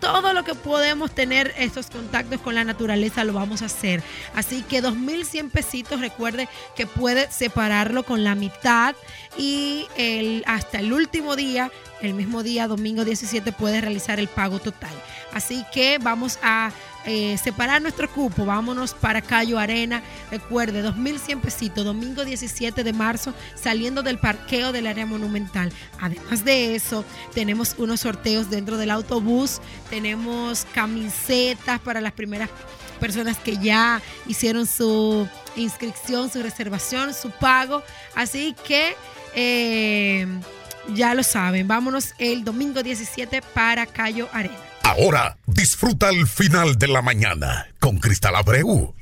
[0.00, 4.02] todo lo que podemos tener estos contactos con la naturaleza lo vamos a hacer.
[4.34, 8.94] Así que 2.100 pesitos, recuerde que puede separarlo con la mitad
[9.38, 9.86] y
[10.46, 14.90] hasta el último día, el mismo día, domingo 17, puede realizar el pago total.
[15.32, 16.72] Así que vamos a
[17.06, 20.02] eh, separar nuestro cupo, vámonos para Cayo Arena.
[20.30, 25.72] Recuerde, 2.100 pesitos, domingo 17 de marzo, saliendo del parqueo del área monumental.
[26.00, 32.50] Además de eso, tenemos unos sorteos dentro del autobús, tenemos camisetas para las primeras
[32.98, 37.82] personas que ya hicieron su inscripción, su reservación, su pago.
[38.14, 38.94] Así que...
[39.34, 40.26] Eh,
[40.94, 44.69] ya lo saben, vámonos el domingo 17 para Cayo Arena.
[44.90, 48.92] Ahora disfruta el final de la mañana con Cristal Abreu.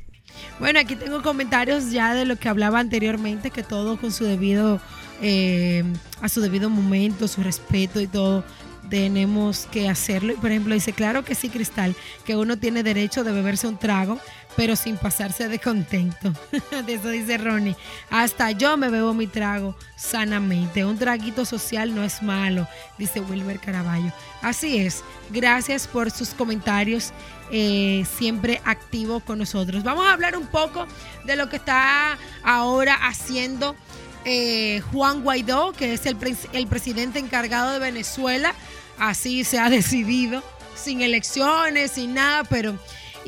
[0.60, 4.82] Bueno, aquí tengo comentarios ya de lo que hablaba anteriormente, que todo con su debido,
[5.22, 5.82] eh,
[6.20, 8.44] a su debido momento, su respeto y todo
[8.90, 10.34] tenemos que hacerlo.
[10.34, 11.96] Y por ejemplo, dice, claro que sí, Cristal,
[12.26, 14.20] que uno tiene derecho de beberse un trago,
[14.58, 16.32] pero sin pasarse de contento.
[16.84, 17.76] de eso dice Ronnie.
[18.10, 20.84] Hasta yo me bebo mi trago sanamente.
[20.84, 22.66] Un traguito social no es malo,
[22.98, 24.12] dice Wilmer Caraballo.
[24.42, 25.04] Así es.
[25.30, 27.12] Gracias por sus comentarios.
[27.52, 29.84] Eh, siempre activo con nosotros.
[29.84, 30.88] Vamos a hablar un poco
[31.24, 33.76] de lo que está ahora haciendo
[34.24, 38.52] eh, Juan Guaidó, que es el presidente encargado de Venezuela
[38.98, 40.42] así se ha decidido,
[40.74, 42.78] sin elecciones, sin nada, pero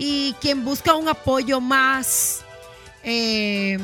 [0.00, 2.40] y quien busca un apoyo más
[3.04, 3.78] eh,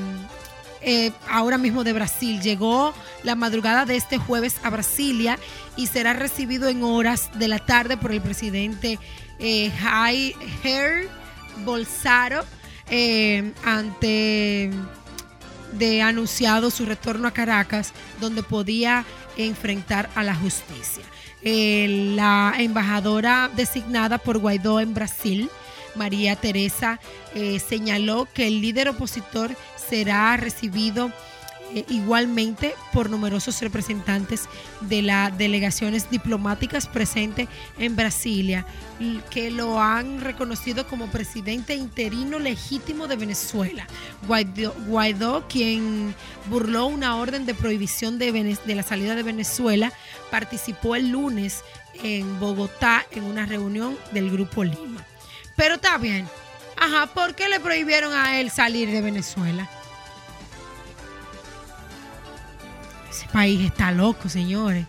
[0.80, 2.40] eh, ahora mismo de Brasil.
[2.40, 5.38] Llegó la madrugada de este jueves a Brasilia
[5.76, 8.98] y será recibido en horas de la tarde por el presidente
[9.38, 11.10] eh, Jair
[11.64, 12.44] Bolsonaro
[12.88, 14.70] eh, ante
[15.72, 19.04] de anunciado su retorno a Caracas, donde podía
[19.36, 21.04] enfrentar a la justicia.
[21.42, 25.50] Eh, la embajadora designada por Guaidó en Brasil,
[25.96, 27.00] María Teresa,
[27.34, 31.10] eh, señaló que el líder opositor será recibido
[31.74, 34.42] eh, igualmente por numerosos representantes
[34.82, 38.64] de las delegaciones diplomáticas presentes en Brasilia,
[39.30, 43.86] que lo han reconocido como presidente interino legítimo de Venezuela.
[44.86, 46.14] Guaidó, quien
[46.48, 49.92] burló una orden de prohibición de, de la salida de Venezuela,
[50.30, 51.64] participó el lunes
[52.02, 55.04] en Bogotá en una reunión del Grupo Lima.
[55.56, 56.28] Pero está bien.
[56.76, 59.68] Ajá, ¿por qué le prohibieron a él salir de Venezuela?
[63.10, 64.84] Ese país está loco, señores.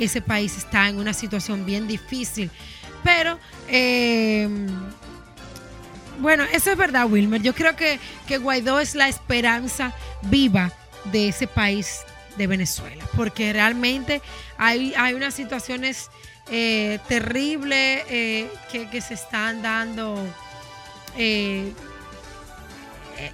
[0.00, 2.50] Ese país está en una situación bien difícil.
[3.02, 3.38] Pero,
[3.68, 4.48] eh,
[6.18, 7.40] bueno, eso es verdad, Wilmer.
[7.42, 10.72] Yo creo que, que Guaidó es la esperanza viva
[11.04, 12.00] de ese país
[12.36, 14.20] de Venezuela, porque realmente
[14.58, 16.10] hay, hay unas situaciones
[16.50, 20.16] eh, terribles eh, que, se están dando
[21.16, 21.72] eh,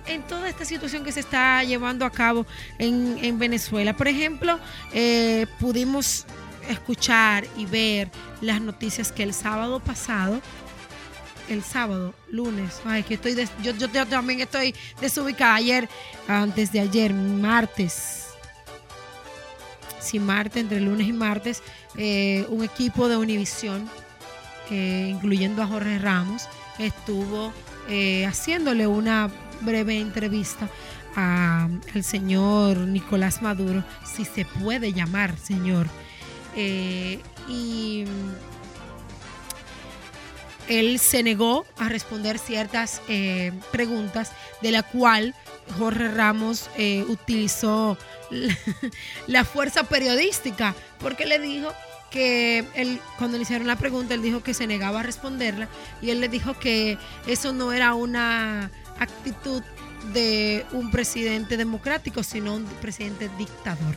[0.07, 2.47] en toda esta situación que se está llevando a cabo
[2.79, 3.95] en, Venezuela.
[3.97, 4.59] Por ejemplo,
[4.93, 6.25] eh, pudimos
[6.69, 10.41] escuchar y ver las noticias que el sábado pasado,
[11.49, 15.89] el sábado, lunes, ay, que estoy, yo, yo, también estoy desubicada ayer,
[16.29, 18.22] antes de ayer, martes,
[20.03, 21.63] sí, martes, entre lunes y martes,
[21.97, 23.89] eh, un equipo de Univisión,
[24.71, 27.53] eh, incluyendo a Jorge Ramos, estuvo
[28.27, 29.29] haciéndole una
[29.61, 30.69] breve entrevista
[31.15, 35.87] al señor Nicolás Maduro, si se puede llamar señor.
[36.57, 38.05] Eh, y
[40.69, 45.35] él se negó a responder ciertas eh, preguntas, de la cual
[45.79, 47.99] Jorge Ramos eh, utilizó
[49.27, 51.73] la, fuerza periodística, porque le dijo
[52.11, 55.69] que él, cuando le hicieron la pregunta, él dijo que se negaba a responderla
[56.03, 59.63] y él le dijo que eso no era una actitud
[60.13, 63.97] de un presidente democrático, sino un presidente dictador.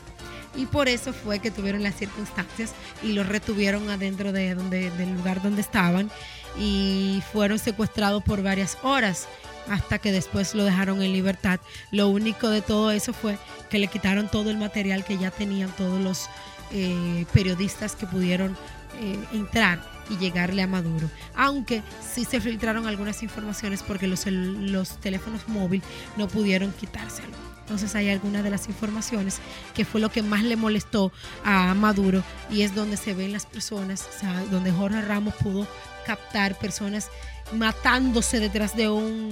[0.55, 2.73] Y por eso fue que tuvieron las circunstancias
[3.03, 6.09] y lo retuvieron adentro de donde, del lugar donde estaban
[6.57, 9.27] y fueron secuestrados por varias horas
[9.69, 11.59] hasta que después lo dejaron en libertad.
[11.91, 13.37] Lo único de todo eso fue
[13.69, 16.29] que le quitaron todo el material que ya tenían todos los
[16.71, 18.55] eh, periodistas que pudieron
[19.01, 21.09] eh, entrar y llegarle a Maduro.
[21.35, 25.87] Aunque sí se filtraron algunas informaciones porque los, los teléfonos móviles
[26.17, 27.54] no pudieron quitárselo.
[27.65, 29.39] Entonces hay algunas de las informaciones
[29.73, 31.11] que fue lo que más le molestó
[31.43, 35.67] a Maduro y es donde se ven las personas, o sea, donde Jorge Ramos pudo
[36.05, 37.09] captar personas
[37.53, 39.31] matándose detrás de un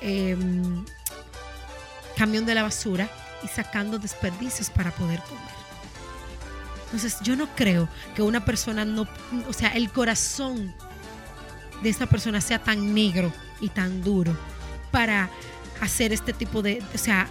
[0.00, 0.86] em,
[2.16, 3.10] camión de la basura
[3.42, 5.60] y sacando desperdicios para poder comer.
[6.86, 9.06] Entonces yo no creo que una persona no,
[9.46, 10.74] o sea, el corazón
[11.82, 14.34] de esa persona sea tan negro y tan duro
[14.90, 15.28] para
[15.80, 17.28] hacer este tipo de, o sea,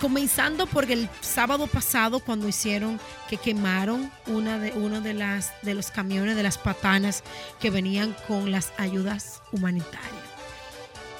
[0.00, 5.74] comenzando por el sábado pasado cuando hicieron que quemaron una de uno de las de
[5.74, 7.22] los camiones de las patanas
[7.60, 10.24] que venían con las ayudas humanitarias.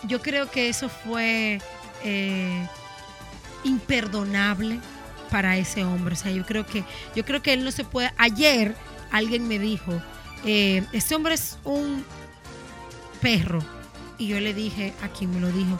[0.04, 1.60] Yo creo que eso fue
[2.04, 2.66] eh,
[3.64, 4.80] imperdonable
[5.30, 6.14] para ese hombre.
[6.14, 8.12] O sea, yo creo que, yo creo que él no se puede.
[8.16, 8.74] Ayer
[9.10, 10.00] alguien me dijo,
[10.44, 12.04] eh, este hombre es un
[13.20, 13.62] perro.
[14.18, 15.78] Y yo le dije a quien me lo dijo,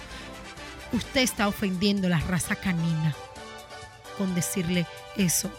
[0.93, 3.15] usted está ofendiendo la raza canina
[4.19, 4.87] con decirle
[5.17, 5.51] eso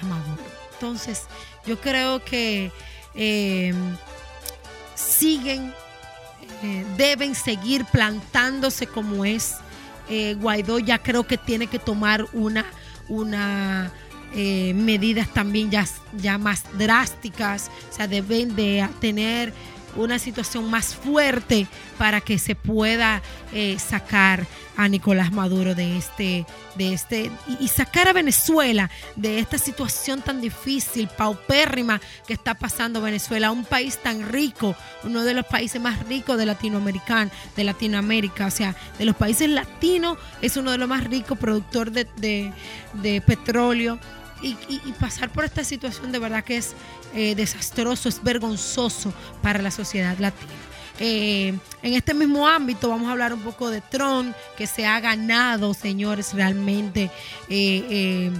[0.00, 0.42] a Maduro.
[0.72, 1.24] Entonces,
[1.66, 2.72] yo creo que
[3.14, 3.74] eh,
[4.94, 5.72] siguen
[6.62, 9.56] eh, deben seguir plantándose como es.
[10.08, 12.64] Eh, Guaidó ya creo que tiene que tomar una,
[13.08, 13.92] una
[14.32, 15.84] medidas también ya,
[16.16, 19.52] ya más drásticas, o sea, deben de tener
[19.96, 21.66] una situación más fuerte
[21.98, 23.22] para que se pueda
[23.52, 27.30] eh, sacar a Nicolás Maduro de este, de este,
[27.60, 33.64] y, sacar a Venezuela de esta situación tan difícil, paupérrima que está pasando Venezuela, un
[33.64, 34.74] país tan rico,
[35.04, 39.50] uno de los países más ricos de Latinoamérica, de Latinoamérica, o sea, de los países
[39.50, 42.52] latinos, es uno de los más ricos productor de,
[42.94, 43.98] de petróleo
[44.42, 46.74] y, pasar por esta situación de verdad que es
[47.14, 49.12] eh, desastroso, es vergonzoso
[49.42, 50.52] para la sociedad latina.
[50.98, 55.00] Eh, en este mismo ámbito vamos a hablar un poco de Trump, que se ha
[55.00, 57.10] ganado, señores, realmente
[57.48, 58.30] eh,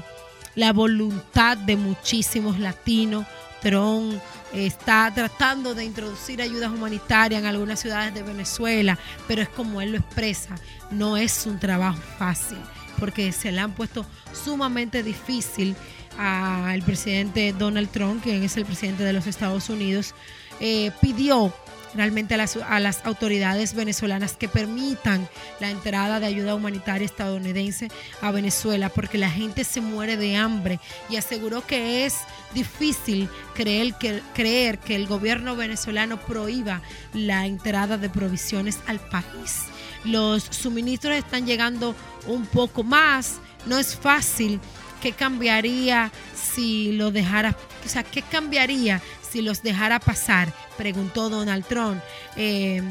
[0.54, 3.26] la voluntad de muchísimos latinos.
[3.62, 4.14] Trump
[4.54, 8.98] está tratando de introducir ayudas humanitarias en algunas ciudades de Venezuela,
[9.28, 10.54] pero es como él lo expresa,
[10.90, 12.58] no es un trabajo fácil
[13.00, 15.74] porque se le han puesto sumamente difícil
[16.18, 20.14] al presidente Donald Trump, quien es el presidente de los Estados Unidos,
[20.60, 21.52] eh, pidió
[21.94, 25.28] realmente a las, a las, autoridades venezolanas que permitan
[25.58, 27.88] la entrada de ayuda humanitaria estadounidense
[28.20, 30.78] a Venezuela porque la gente se muere de hambre
[31.08, 32.18] y aseguró que es
[32.54, 36.80] difícil creer que, creer que el gobierno venezolano prohíba
[37.12, 39.69] la entrada de provisiones al país
[40.04, 41.94] los suministros están llegando
[42.26, 44.60] un poco más, no es fácil.
[45.00, 50.52] ¿Qué cambiaría si lo dejara, o sea, qué cambiaría si los dejara pasar?
[50.76, 52.02] Preguntó Donald Trump.
[52.36, 52.82] Eh,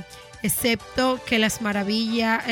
[0.42, 2.44] excepto que las maravillas,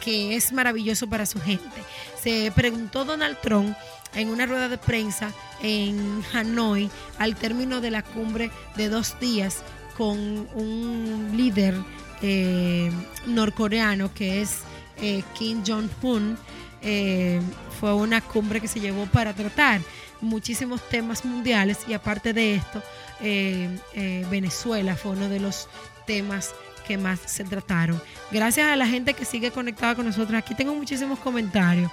[0.00, 1.82] que es maravilloso para su gente.
[2.22, 3.76] Se preguntó Donald Trump
[4.14, 5.32] en una rueda de prensa
[5.62, 9.62] en Hanoi al término de la cumbre de dos días
[9.96, 10.18] con
[10.54, 11.74] un líder
[12.22, 12.90] eh,
[13.26, 14.60] norcoreano que es
[15.00, 16.38] eh, Kim Jong-un.
[16.82, 17.40] Eh,
[17.80, 19.80] fue una cumbre que se llevó para tratar
[20.20, 22.82] muchísimos temas mundiales y aparte de esto,
[24.30, 25.68] Venezuela fue uno de los
[26.06, 26.54] temas
[26.86, 28.00] que más se trataron.
[28.30, 30.38] Gracias a la gente que sigue conectada con nosotros.
[30.38, 31.90] Aquí tengo muchísimos comentarios.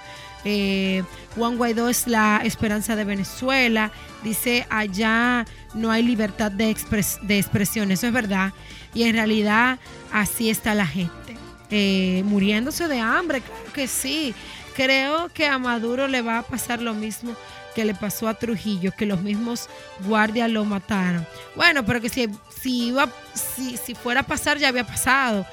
[1.34, 3.90] Juan Guaidó es la esperanza de Venezuela.
[4.22, 5.44] Dice, allá
[5.74, 6.74] no hay libertad de,
[7.22, 7.90] de expresión.
[7.90, 8.52] Eso es verdad.
[8.94, 9.78] Y en realidad
[10.12, 11.36] así está la gente.
[11.70, 14.34] Eh, muriéndose de hambre, claro que sí.
[14.76, 17.34] Creo que a Maduro le va a pasar lo mismo
[17.74, 19.68] que le pasó a Trujillo, que los mismos
[20.06, 21.26] guardias lo mataron.
[21.56, 22.28] Bueno, pero que si,
[22.60, 25.44] si, iba, si, si fuera a pasar ya había pasado.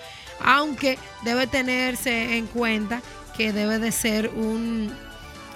[0.44, 3.02] Aunque debe tenerse en cuenta
[3.36, 4.92] que debe de ser un,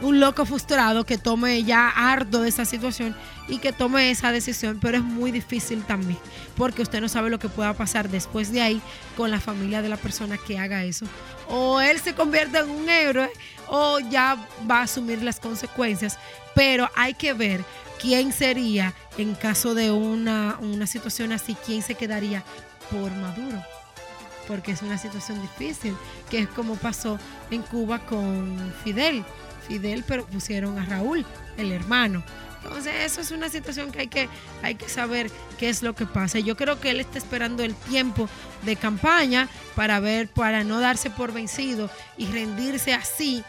[0.01, 3.15] un loco frustrado que tome ya harto de esa situación
[3.47, 6.19] y que tome esa decisión, pero es muy difícil también,
[6.55, 8.81] porque usted no sabe lo que pueda pasar después de ahí
[9.15, 11.05] con la familia de la persona que haga eso.
[11.47, 13.29] O él se convierte en un héroe
[13.67, 14.37] o ya
[14.69, 16.17] va a asumir las consecuencias,
[16.53, 17.63] pero hay que ver
[18.01, 22.43] quién sería en caso de una, una situación así, quién se quedaría
[22.91, 23.63] por Maduro
[24.47, 25.95] porque es una situación difícil,
[26.29, 27.17] que es como pasó
[27.51, 29.23] en Cuba con Fidel.
[29.67, 31.25] Fidel, pero pusieron a Raúl,
[31.57, 32.23] el hermano.
[32.63, 34.27] Entonces, eso es una situación que hay que,
[34.63, 36.39] hay que saber qué es lo que pasa.
[36.39, 38.27] Yo creo que él está esperando el tiempo
[38.63, 43.43] de campaña para ver, para no darse por vencido y rendirse así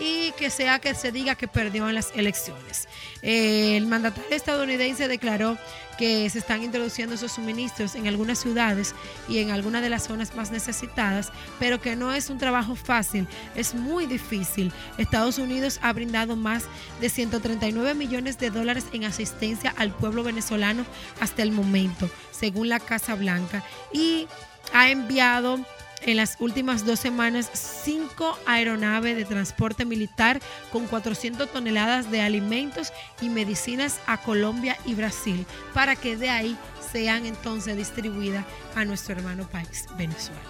[0.00, 2.88] y que sea que se diga que perdió en las elecciones.
[3.22, 5.58] el mandatario estadounidense declaró
[5.98, 8.94] que se están introduciendo esos suministros en algunas ciudades
[9.28, 13.26] y en algunas de las zonas más necesitadas, pero que no es un trabajo fácil,
[13.56, 14.72] es muy difícil.
[14.96, 16.64] Estados Unidos ha brindado más
[17.00, 20.86] de 139 millones de dólares en asistencia al pueblo venezolano
[21.20, 24.28] hasta el momento, según la Casa Blanca, y
[24.72, 25.58] ha enviado
[26.02, 30.40] en las últimas dos semanas cinco aeronaves de transporte militar
[30.72, 36.56] con 400 toneladas de alimentos y medicinas a Colombia y Brasil para que de ahí
[36.92, 38.44] sean entonces distribuidas
[38.74, 40.40] a nuestro hermano país, Venezuela.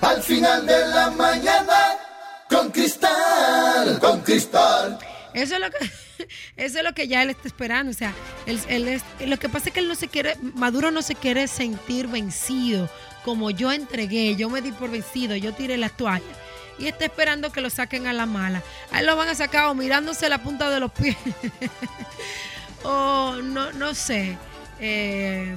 [0.00, 1.96] Al final de la mañana,
[2.48, 4.98] con cristal, con cristal.
[5.32, 5.90] Eso es lo que,
[6.56, 7.90] eso es lo que ya él está esperando.
[7.90, 8.12] O sea,
[8.46, 12.08] él, lo que pasa es que él no se quiere, Maduro no se quiere sentir
[12.08, 12.88] vencido
[13.26, 16.24] como yo entregué, yo me di por vencido, yo tiré la toalla
[16.78, 18.62] y está esperando que lo saquen a la mala.
[18.92, 21.16] Ahí lo van a sacar o mirándose la punta de los pies.
[22.84, 24.38] o no, no sé.
[24.78, 25.52] Eh,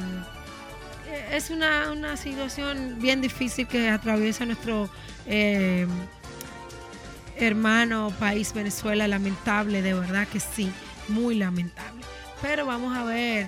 [1.31, 4.89] es una, situación bien difícil que atraviesa nuestro
[5.27, 5.85] eh,
[7.35, 9.07] hermano país Venezuela.
[9.07, 10.71] Lamentable, de verdad que sí,
[11.07, 12.01] muy lamentable.
[12.41, 13.47] Pero vamos a ver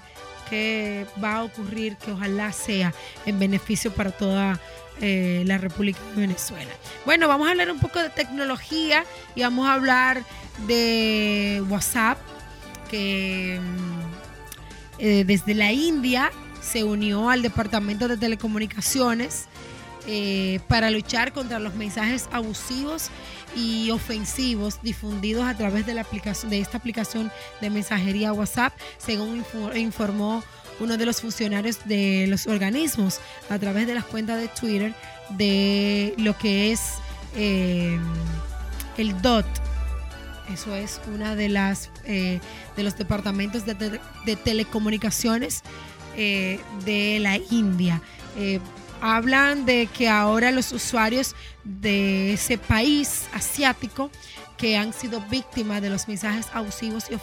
[0.52, 2.94] que va a ocurrir que ojalá sea
[3.26, 4.60] en beneficio para toda
[5.00, 6.70] eh, la República de Venezuela.
[7.06, 10.24] Bueno, vamos a hablar un poco de tecnología y vamos a hablar
[10.68, 12.18] de WhatsApp,
[12.90, 13.62] que
[15.00, 16.32] eh, desde la India
[16.62, 19.46] se unió al Departamento de Telecomunicaciones
[20.06, 23.10] eh, para luchar contra los mensajes abusivos
[23.56, 29.44] y ofensivos difundidos a través de, la aplicación, de esta aplicación de mensajería WhatsApp, según
[29.76, 30.44] informó
[30.80, 34.94] uno de los funcionarios de los organismos a través de las cuentas de Twitter
[35.30, 36.96] de lo que es
[37.36, 38.00] eh,
[38.98, 39.46] el DOT.
[40.52, 42.40] Eso es una de las eh,
[42.76, 45.62] de los departamentos de, telecomunicaciones
[46.18, 48.02] eh, de la India.
[49.02, 54.12] Hablan de que ahora los usuarios de ese país asiático
[54.58, 57.16] que han sido víctimas de los mensajes abusivos y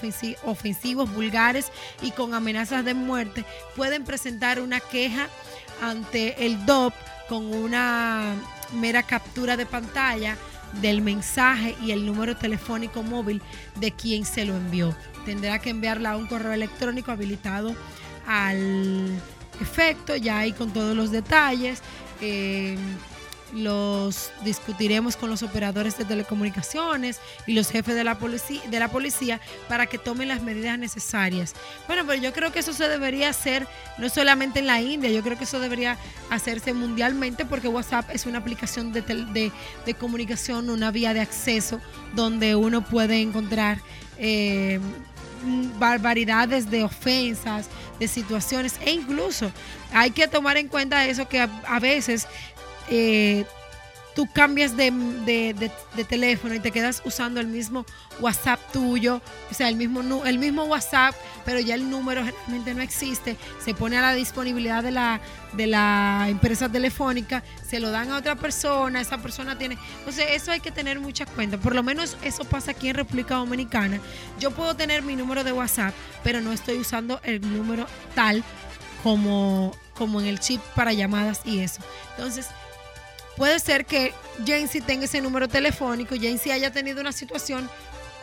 [0.45, 1.71] ofensivos, vulgares
[2.03, 3.45] y con amenazas de muerte,
[3.77, 5.29] pueden presentar una queja
[5.81, 6.93] ante el DOP
[7.29, 8.35] con una
[8.73, 10.37] mera captura de pantalla
[10.81, 13.41] del mensaje y el número telefónico móvil
[13.77, 14.97] de quien se lo envió.
[15.25, 17.75] Tendrá que enviarla a un correo electrónico habilitado
[18.27, 19.13] al
[19.61, 21.83] efecto, ya ahí con todos los detalles.
[22.21, 22.77] Eh,
[23.53, 28.89] los discutiremos con los operadores de telecomunicaciones y los jefes de la policía, de la
[28.89, 31.55] policía para que tomen las medidas necesarias.
[31.87, 33.67] Bueno, pero yo creo que eso se debería hacer
[33.99, 35.97] no solamente en la India, yo creo que eso debería
[36.31, 41.81] hacerse mundialmente porque WhatsApp es una aplicación de, de, comunicación, una vía de acceso
[42.15, 43.81] donde uno puede encontrar
[44.19, 44.81] eh,
[45.79, 47.69] barbaridades de ofensas,
[47.99, 49.51] de situaciones e incluso
[49.93, 52.27] hay que tomar en cuenta eso que a veces
[52.91, 53.45] eh,
[54.19, 55.71] tú cambias de,
[56.09, 57.87] teléfono y te quedas usando el mismo
[58.19, 61.15] WhatsApp tuyo, o sea, el mismo, el mismo WhatsApp,
[61.45, 65.21] pero ya el número generalmente no existe, se pone a la disponibilidad de la,
[65.53, 69.79] de la empresa telefónica, se lo dan a otra persona, esa persona tiene...
[70.01, 73.37] Entonces, eso hay que tener muchas cuentas, por lo menos eso pasa aquí en República
[73.37, 74.01] Dominicana.
[74.41, 75.95] Yo puedo tener mi número de WhatsApp,
[76.25, 78.43] pero no estoy usando el número tal
[79.05, 81.83] como, como en el chip para llamadas y eso.
[82.17, 82.49] Entonces,
[83.39, 84.13] Puede ser que
[84.45, 87.71] Jensi tenga ese número telefónico, Jensi haya tenido una situación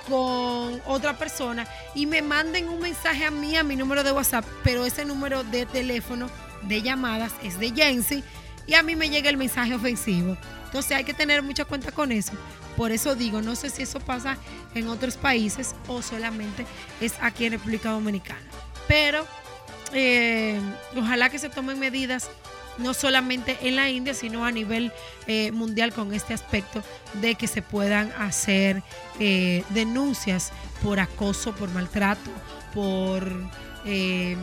[0.10, 4.46] con otra persona y me manden un mensaje a mí, a mi número de WhatsApp,
[4.62, 6.30] pero ese número de teléfono
[6.64, 8.26] de llamadas es de Jensi
[8.68, 10.36] y a mí me llega el mensaje ofensivo.
[10.66, 12.34] Entonces hay que tener mucha cuenta con eso.
[12.76, 14.38] Por eso digo, no sé si eso pasa
[14.74, 16.66] en otros países o solamente
[17.00, 18.46] es aquí en República Dominicana.
[18.86, 19.26] Pero
[19.94, 20.60] eh,
[20.94, 22.30] ojalá que se tomen medidas
[22.78, 24.92] no solamente en la India, sino a nivel
[25.28, 26.84] eh, mundial con este aspecto
[27.22, 28.84] de que se puedan hacer
[29.20, 30.52] eh, denuncias
[30.84, 32.32] por acoso, por maltrato,
[32.74, 33.32] por
[33.86, 34.38] eh,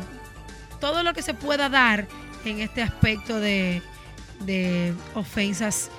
[0.80, 2.06] todo lo que se pueda dar
[2.44, 3.82] en este aspecto de,
[4.40, 5.90] de ofensas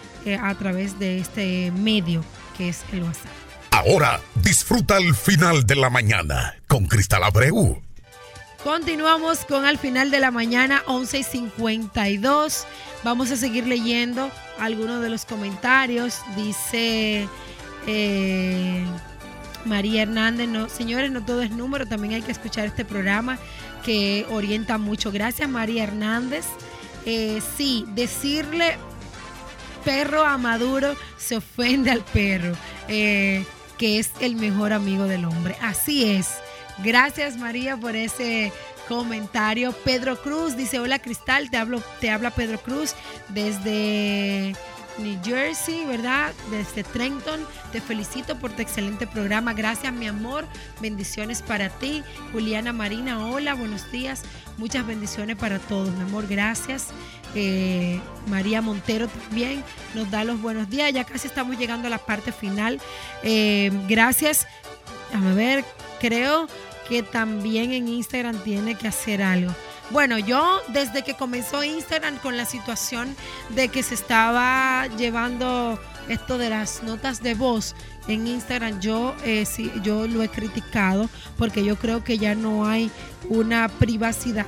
[0.42, 2.24] a través de este medio
[2.58, 3.32] que es el WhatsApp.
[3.72, 7.82] Ahora disfruta el final de la mañana con Cristal Abreu.
[8.64, 12.66] Continuamos con al final de la mañana, 11 y 52.
[13.04, 16.22] Vamos a seguir leyendo algunos de los comentarios.
[16.38, 17.28] Dice
[17.88, 18.86] eh,
[19.66, 23.38] María Hernández, no, señores, no todo es número, también hay que escuchar este programa
[23.84, 25.12] que orienta mucho.
[25.12, 26.46] Gracias, María Hernández.
[27.06, 28.78] Eh, sí, decirle
[29.84, 32.56] perro a Maduro se ofende al perro,
[32.88, 33.46] eh,
[33.78, 35.58] que es el mejor amigo del hombre.
[35.62, 36.30] Así es.
[36.80, 38.52] Gracias María por ese
[38.88, 39.72] comentario.
[39.72, 42.96] Pedro Cruz dice, hola Cristal, te, hablo, te habla Pedro Cruz
[43.30, 44.56] desde
[44.98, 46.34] New Jersey, ¿verdad?
[46.52, 47.46] Desde Trenton.
[47.72, 49.54] Te felicito por tu excelente programa.
[49.54, 50.46] Gracias, mi amor.
[50.82, 52.04] Bendiciones para ti.
[52.32, 54.24] Juliana Marina, hola, buenos días.
[54.58, 56.28] Muchas bendiciones para todos, mi amor.
[56.28, 56.88] Gracias.
[57.36, 59.64] Eh, María Montero también
[59.96, 60.94] nos da los buenos días.
[60.94, 62.80] Ya casi estamos llegando a la parte final.
[63.24, 64.48] Eh, gracias.
[65.14, 65.64] A ver,
[66.00, 66.48] creo
[66.88, 69.54] que también en Instagram tiene que hacer algo.
[69.90, 73.16] Bueno, yo desde que comenzó Instagram con la situación
[73.50, 75.80] de que se estaba llevando
[76.10, 77.76] esto de las notas de voz
[78.08, 82.66] en Instagram, yo, eh, sí, yo lo he criticado porque yo creo que ya no
[82.66, 82.92] hay
[83.30, 84.46] una privacidad.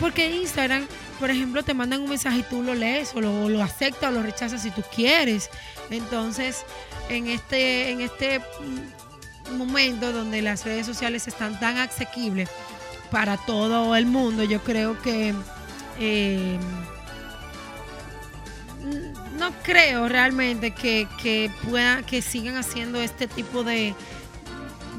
[0.00, 0.86] Porque Instagram,
[1.18, 4.12] por ejemplo, te mandan un mensaje y tú lo lees o lo, lo aceptas o
[4.12, 5.48] lo rechazas si tú quieres.
[5.90, 6.64] Entonces,
[7.08, 8.40] en este, en este
[9.52, 12.48] momento donde las redes sociales están tan asequibles
[13.10, 15.34] para todo el mundo, yo creo que
[15.98, 16.58] eh,
[19.38, 23.94] no creo realmente que, que, pueda, que sigan haciendo este tipo de,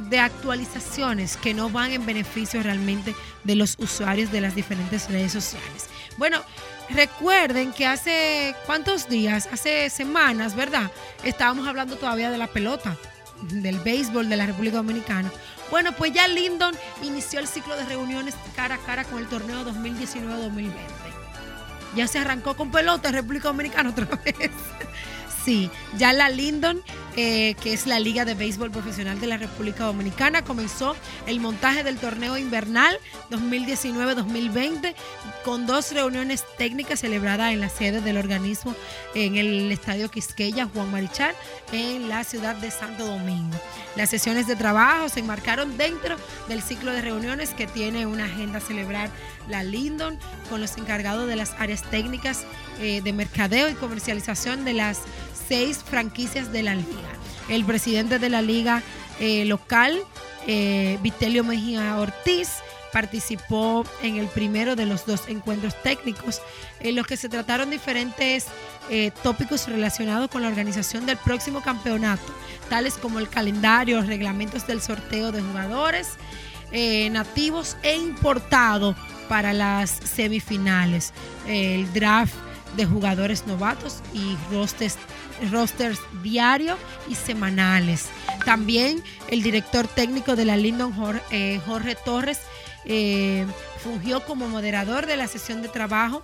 [0.10, 5.32] de actualizaciones que no van en beneficio realmente de los usuarios de las diferentes redes
[5.32, 5.88] sociales.
[6.18, 6.41] Bueno,
[6.89, 10.91] recuerden que hace cuántos días, hace semanas, ¿verdad?
[11.24, 12.98] Estábamos hablando todavía de la pelota,
[13.42, 15.32] del béisbol de la República Dominicana.
[15.70, 19.66] Bueno, pues ya Lindon inició el ciclo de reuniones cara a cara con el torneo
[19.66, 20.72] 2019-2020.
[21.96, 24.52] Ya se arrancó con pelota en República Dominicana otra vez.
[25.44, 26.82] Sí, ya la Lindon,
[27.18, 30.95] eh, que es la Liga de Béisbol Profesional de la República Dominicana, comenzó
[31.26, 32.99] el montaje del torneo invernal
[33.32, 34.93] 2019-2020
[35.43, 38.76] con dos reuniones técnicas celebradas en la sede del organismo
[39.15, 41.34] en el Estadio Quisqueya Juan Marichal
[41.72, 43.57] en la ciudad de Santo Domingo.
[43.95, 48.59] Las sesiones de trabajo se enmarcaron dentro del ciclo de reuniones que tiene una agenda
[48.59, 49.09] celebrar
[49.49, 50.20] la Lindon
[50.51, 52.45] con los encargados de las áreas técnicas
[52.80, 54.99] eh, de mercadeo y comercialización de las
[55.47, 57.07] seis franquicias de la liga.
[57.50, 58.84] El presidente de la liga
[59.20, 59.98] eh, local,
[60.48, 62.50] eh, Vitelio Mejía Ortiz,
[62.91, 66.41] participó en el primero de los dos encuentros técnicos
[66.80, 68.45] en los que se trataron diferentes
[68.89, 72.34] eh, tópicos relacionados con la organización del próximo campeonato,
[72.70, 76.14] tales como el calendario, reglamentos del sorteo de jugadores
[77.12, 78.93] nativos e importados
[79.30, 81.14] para las semifinales,
[81.48, 82.34] el draft
[82.76, 84.97] de jugadores novatos y rosters
[85.51, 88.07] rosters diarios y semanales.
[88.45, 92.39] También el director técnico de la Lindon, Jorge, eh, Torres,
[92.86, 93.45] eh,
[93.84, 96.22] fungió como moderador de la sesión de trabajo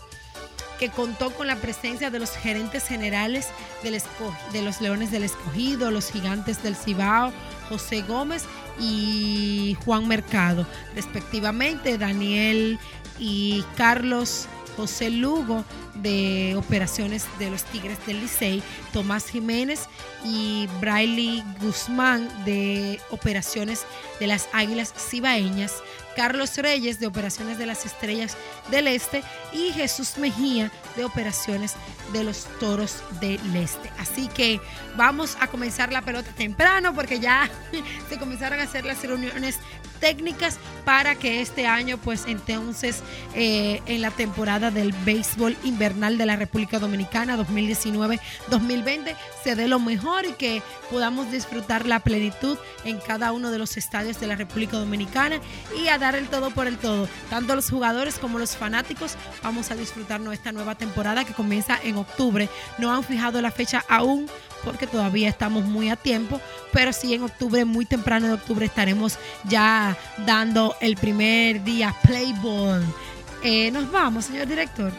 [0.79, 3.47] que contó con la presencia de los gerentes generales
[3.83, 7.31] de los Leones del Escogido, los Gigantes del Cibao,
[7.69, 8.45] José Gómez
[8.79, 10.65] y Juan Mercado,
[10.95, 12.79] respectivamente, Daniel
[13.19, 15.63] y Carlos José Lugo
[15.95, 19.87] de operaciones de los Tigres del Licey, Tomás Jiménez
[20.23, 23.85] y Braille Guzmán de operaciones
[24.19, 25.83] de las Águilas Cibaeñas,
[26.15, 28.37] Carlos Reyes de operaciones de las Estrellas
[28.69, 31.73] del Este y Jesús Mejía de operaciones
[32.11, 33.91] de los Toros del Este.
[33.97, 34.59] Así que
[34.95, 37.49] vamos a comenzar la pelota temprano porque ya
[38.09, 39.59] se comenzaron a hacer las reuniones
[40.03, 43.01] técnicas para que este año pues entonces
[43.35, 49.79] eh, en la temporada del béisbol invernal de la República Dominicana 2019-2020 se dé lo
[49.79, 54.35] mejor y que podamos disfrutar la plenitud en cada uno de los estadios de la
[54.35, 55.39] República Dominicana
[55.81, 57.07] y a dar el todo por el todo.
[57.29, 61.95] Tanto los jugadores como los fanáticos vamos a disfrutar esta nueva temporada que comienza en
[61.95, 62.49] octubre.
[62.77, 64.27] No han fijado la fecha aún
[64.63, 66.39] porque todavía estamos muy a tiempo,
[66.71, 72.83] pero sí en octubre, muy temprano de octubre, estaremos ya dando el primer día Playboy.
[73.43, 74.91] Eh, nos vamos, señor director.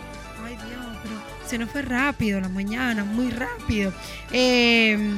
[0.45, 1.15] Ay Dios, pero
[1.49, 3.93] se nos fue rápido la mañana, muy rápido.
[4.31, 5.15] Eh,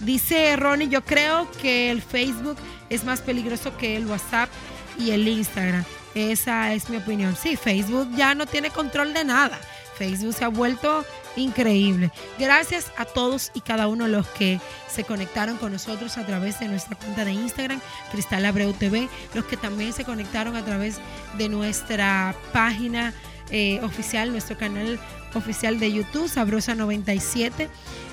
[0.00, 2.56] dice Ronnie, yo creo que el Facebook
[2.90, 4.50] es más peligroso que el WhatsApp
[4.98, 5.84] y el Instagram.
[6.14, 7.36] Esa es mi opinión.
[7.36, 9.58] Sí, Facebook ya no tiene control de nada.
[9.96, 11.04] Facebook se ha vuelto
[11.38, 12.10] increíble.
[12.38, 16.68] Gracias a todos y cada uno los que se conectaron con nosotros a través de
[16.68, 17.80] nuestra cuenta de Instagram,
[18.12, 20.98] Cristal Abreu TV, los que también se conectaron a través
[21.36, 23.12] de nuestra página
[23.50, 25.00] eh, oficial, nuestro canal
[25.34, 27.68] oficial de YouTube, Sabrosa 97.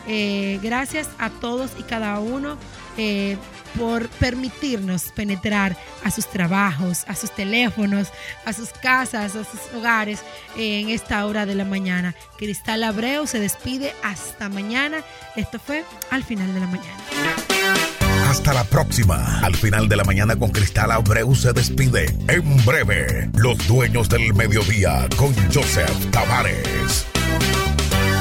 [0.07, 2.57] Eh, gracias a todos y cada uno
[2.97, 3.37] eh,
[3.77, 8.09] por permitirnos penetrar a sus trabajos, a sus teléfonos,
[8.45, 10.21] a sus casas, a sus hogares
[10.57, 12.15] en esta hora de la mañana.
[12.37, 14.97] Cristal Abreu se despide hasta mañana.
[15.35, 16.97] Esto fue al final de la mañana.
[18.29, 19.39] Hasta la próxima.
[19.41, 22.05] Al final de la mañana con Cristal Abreu se despide.
[22.27, 27.05] En breve, los dueños del mediodía con Joseph Tavares.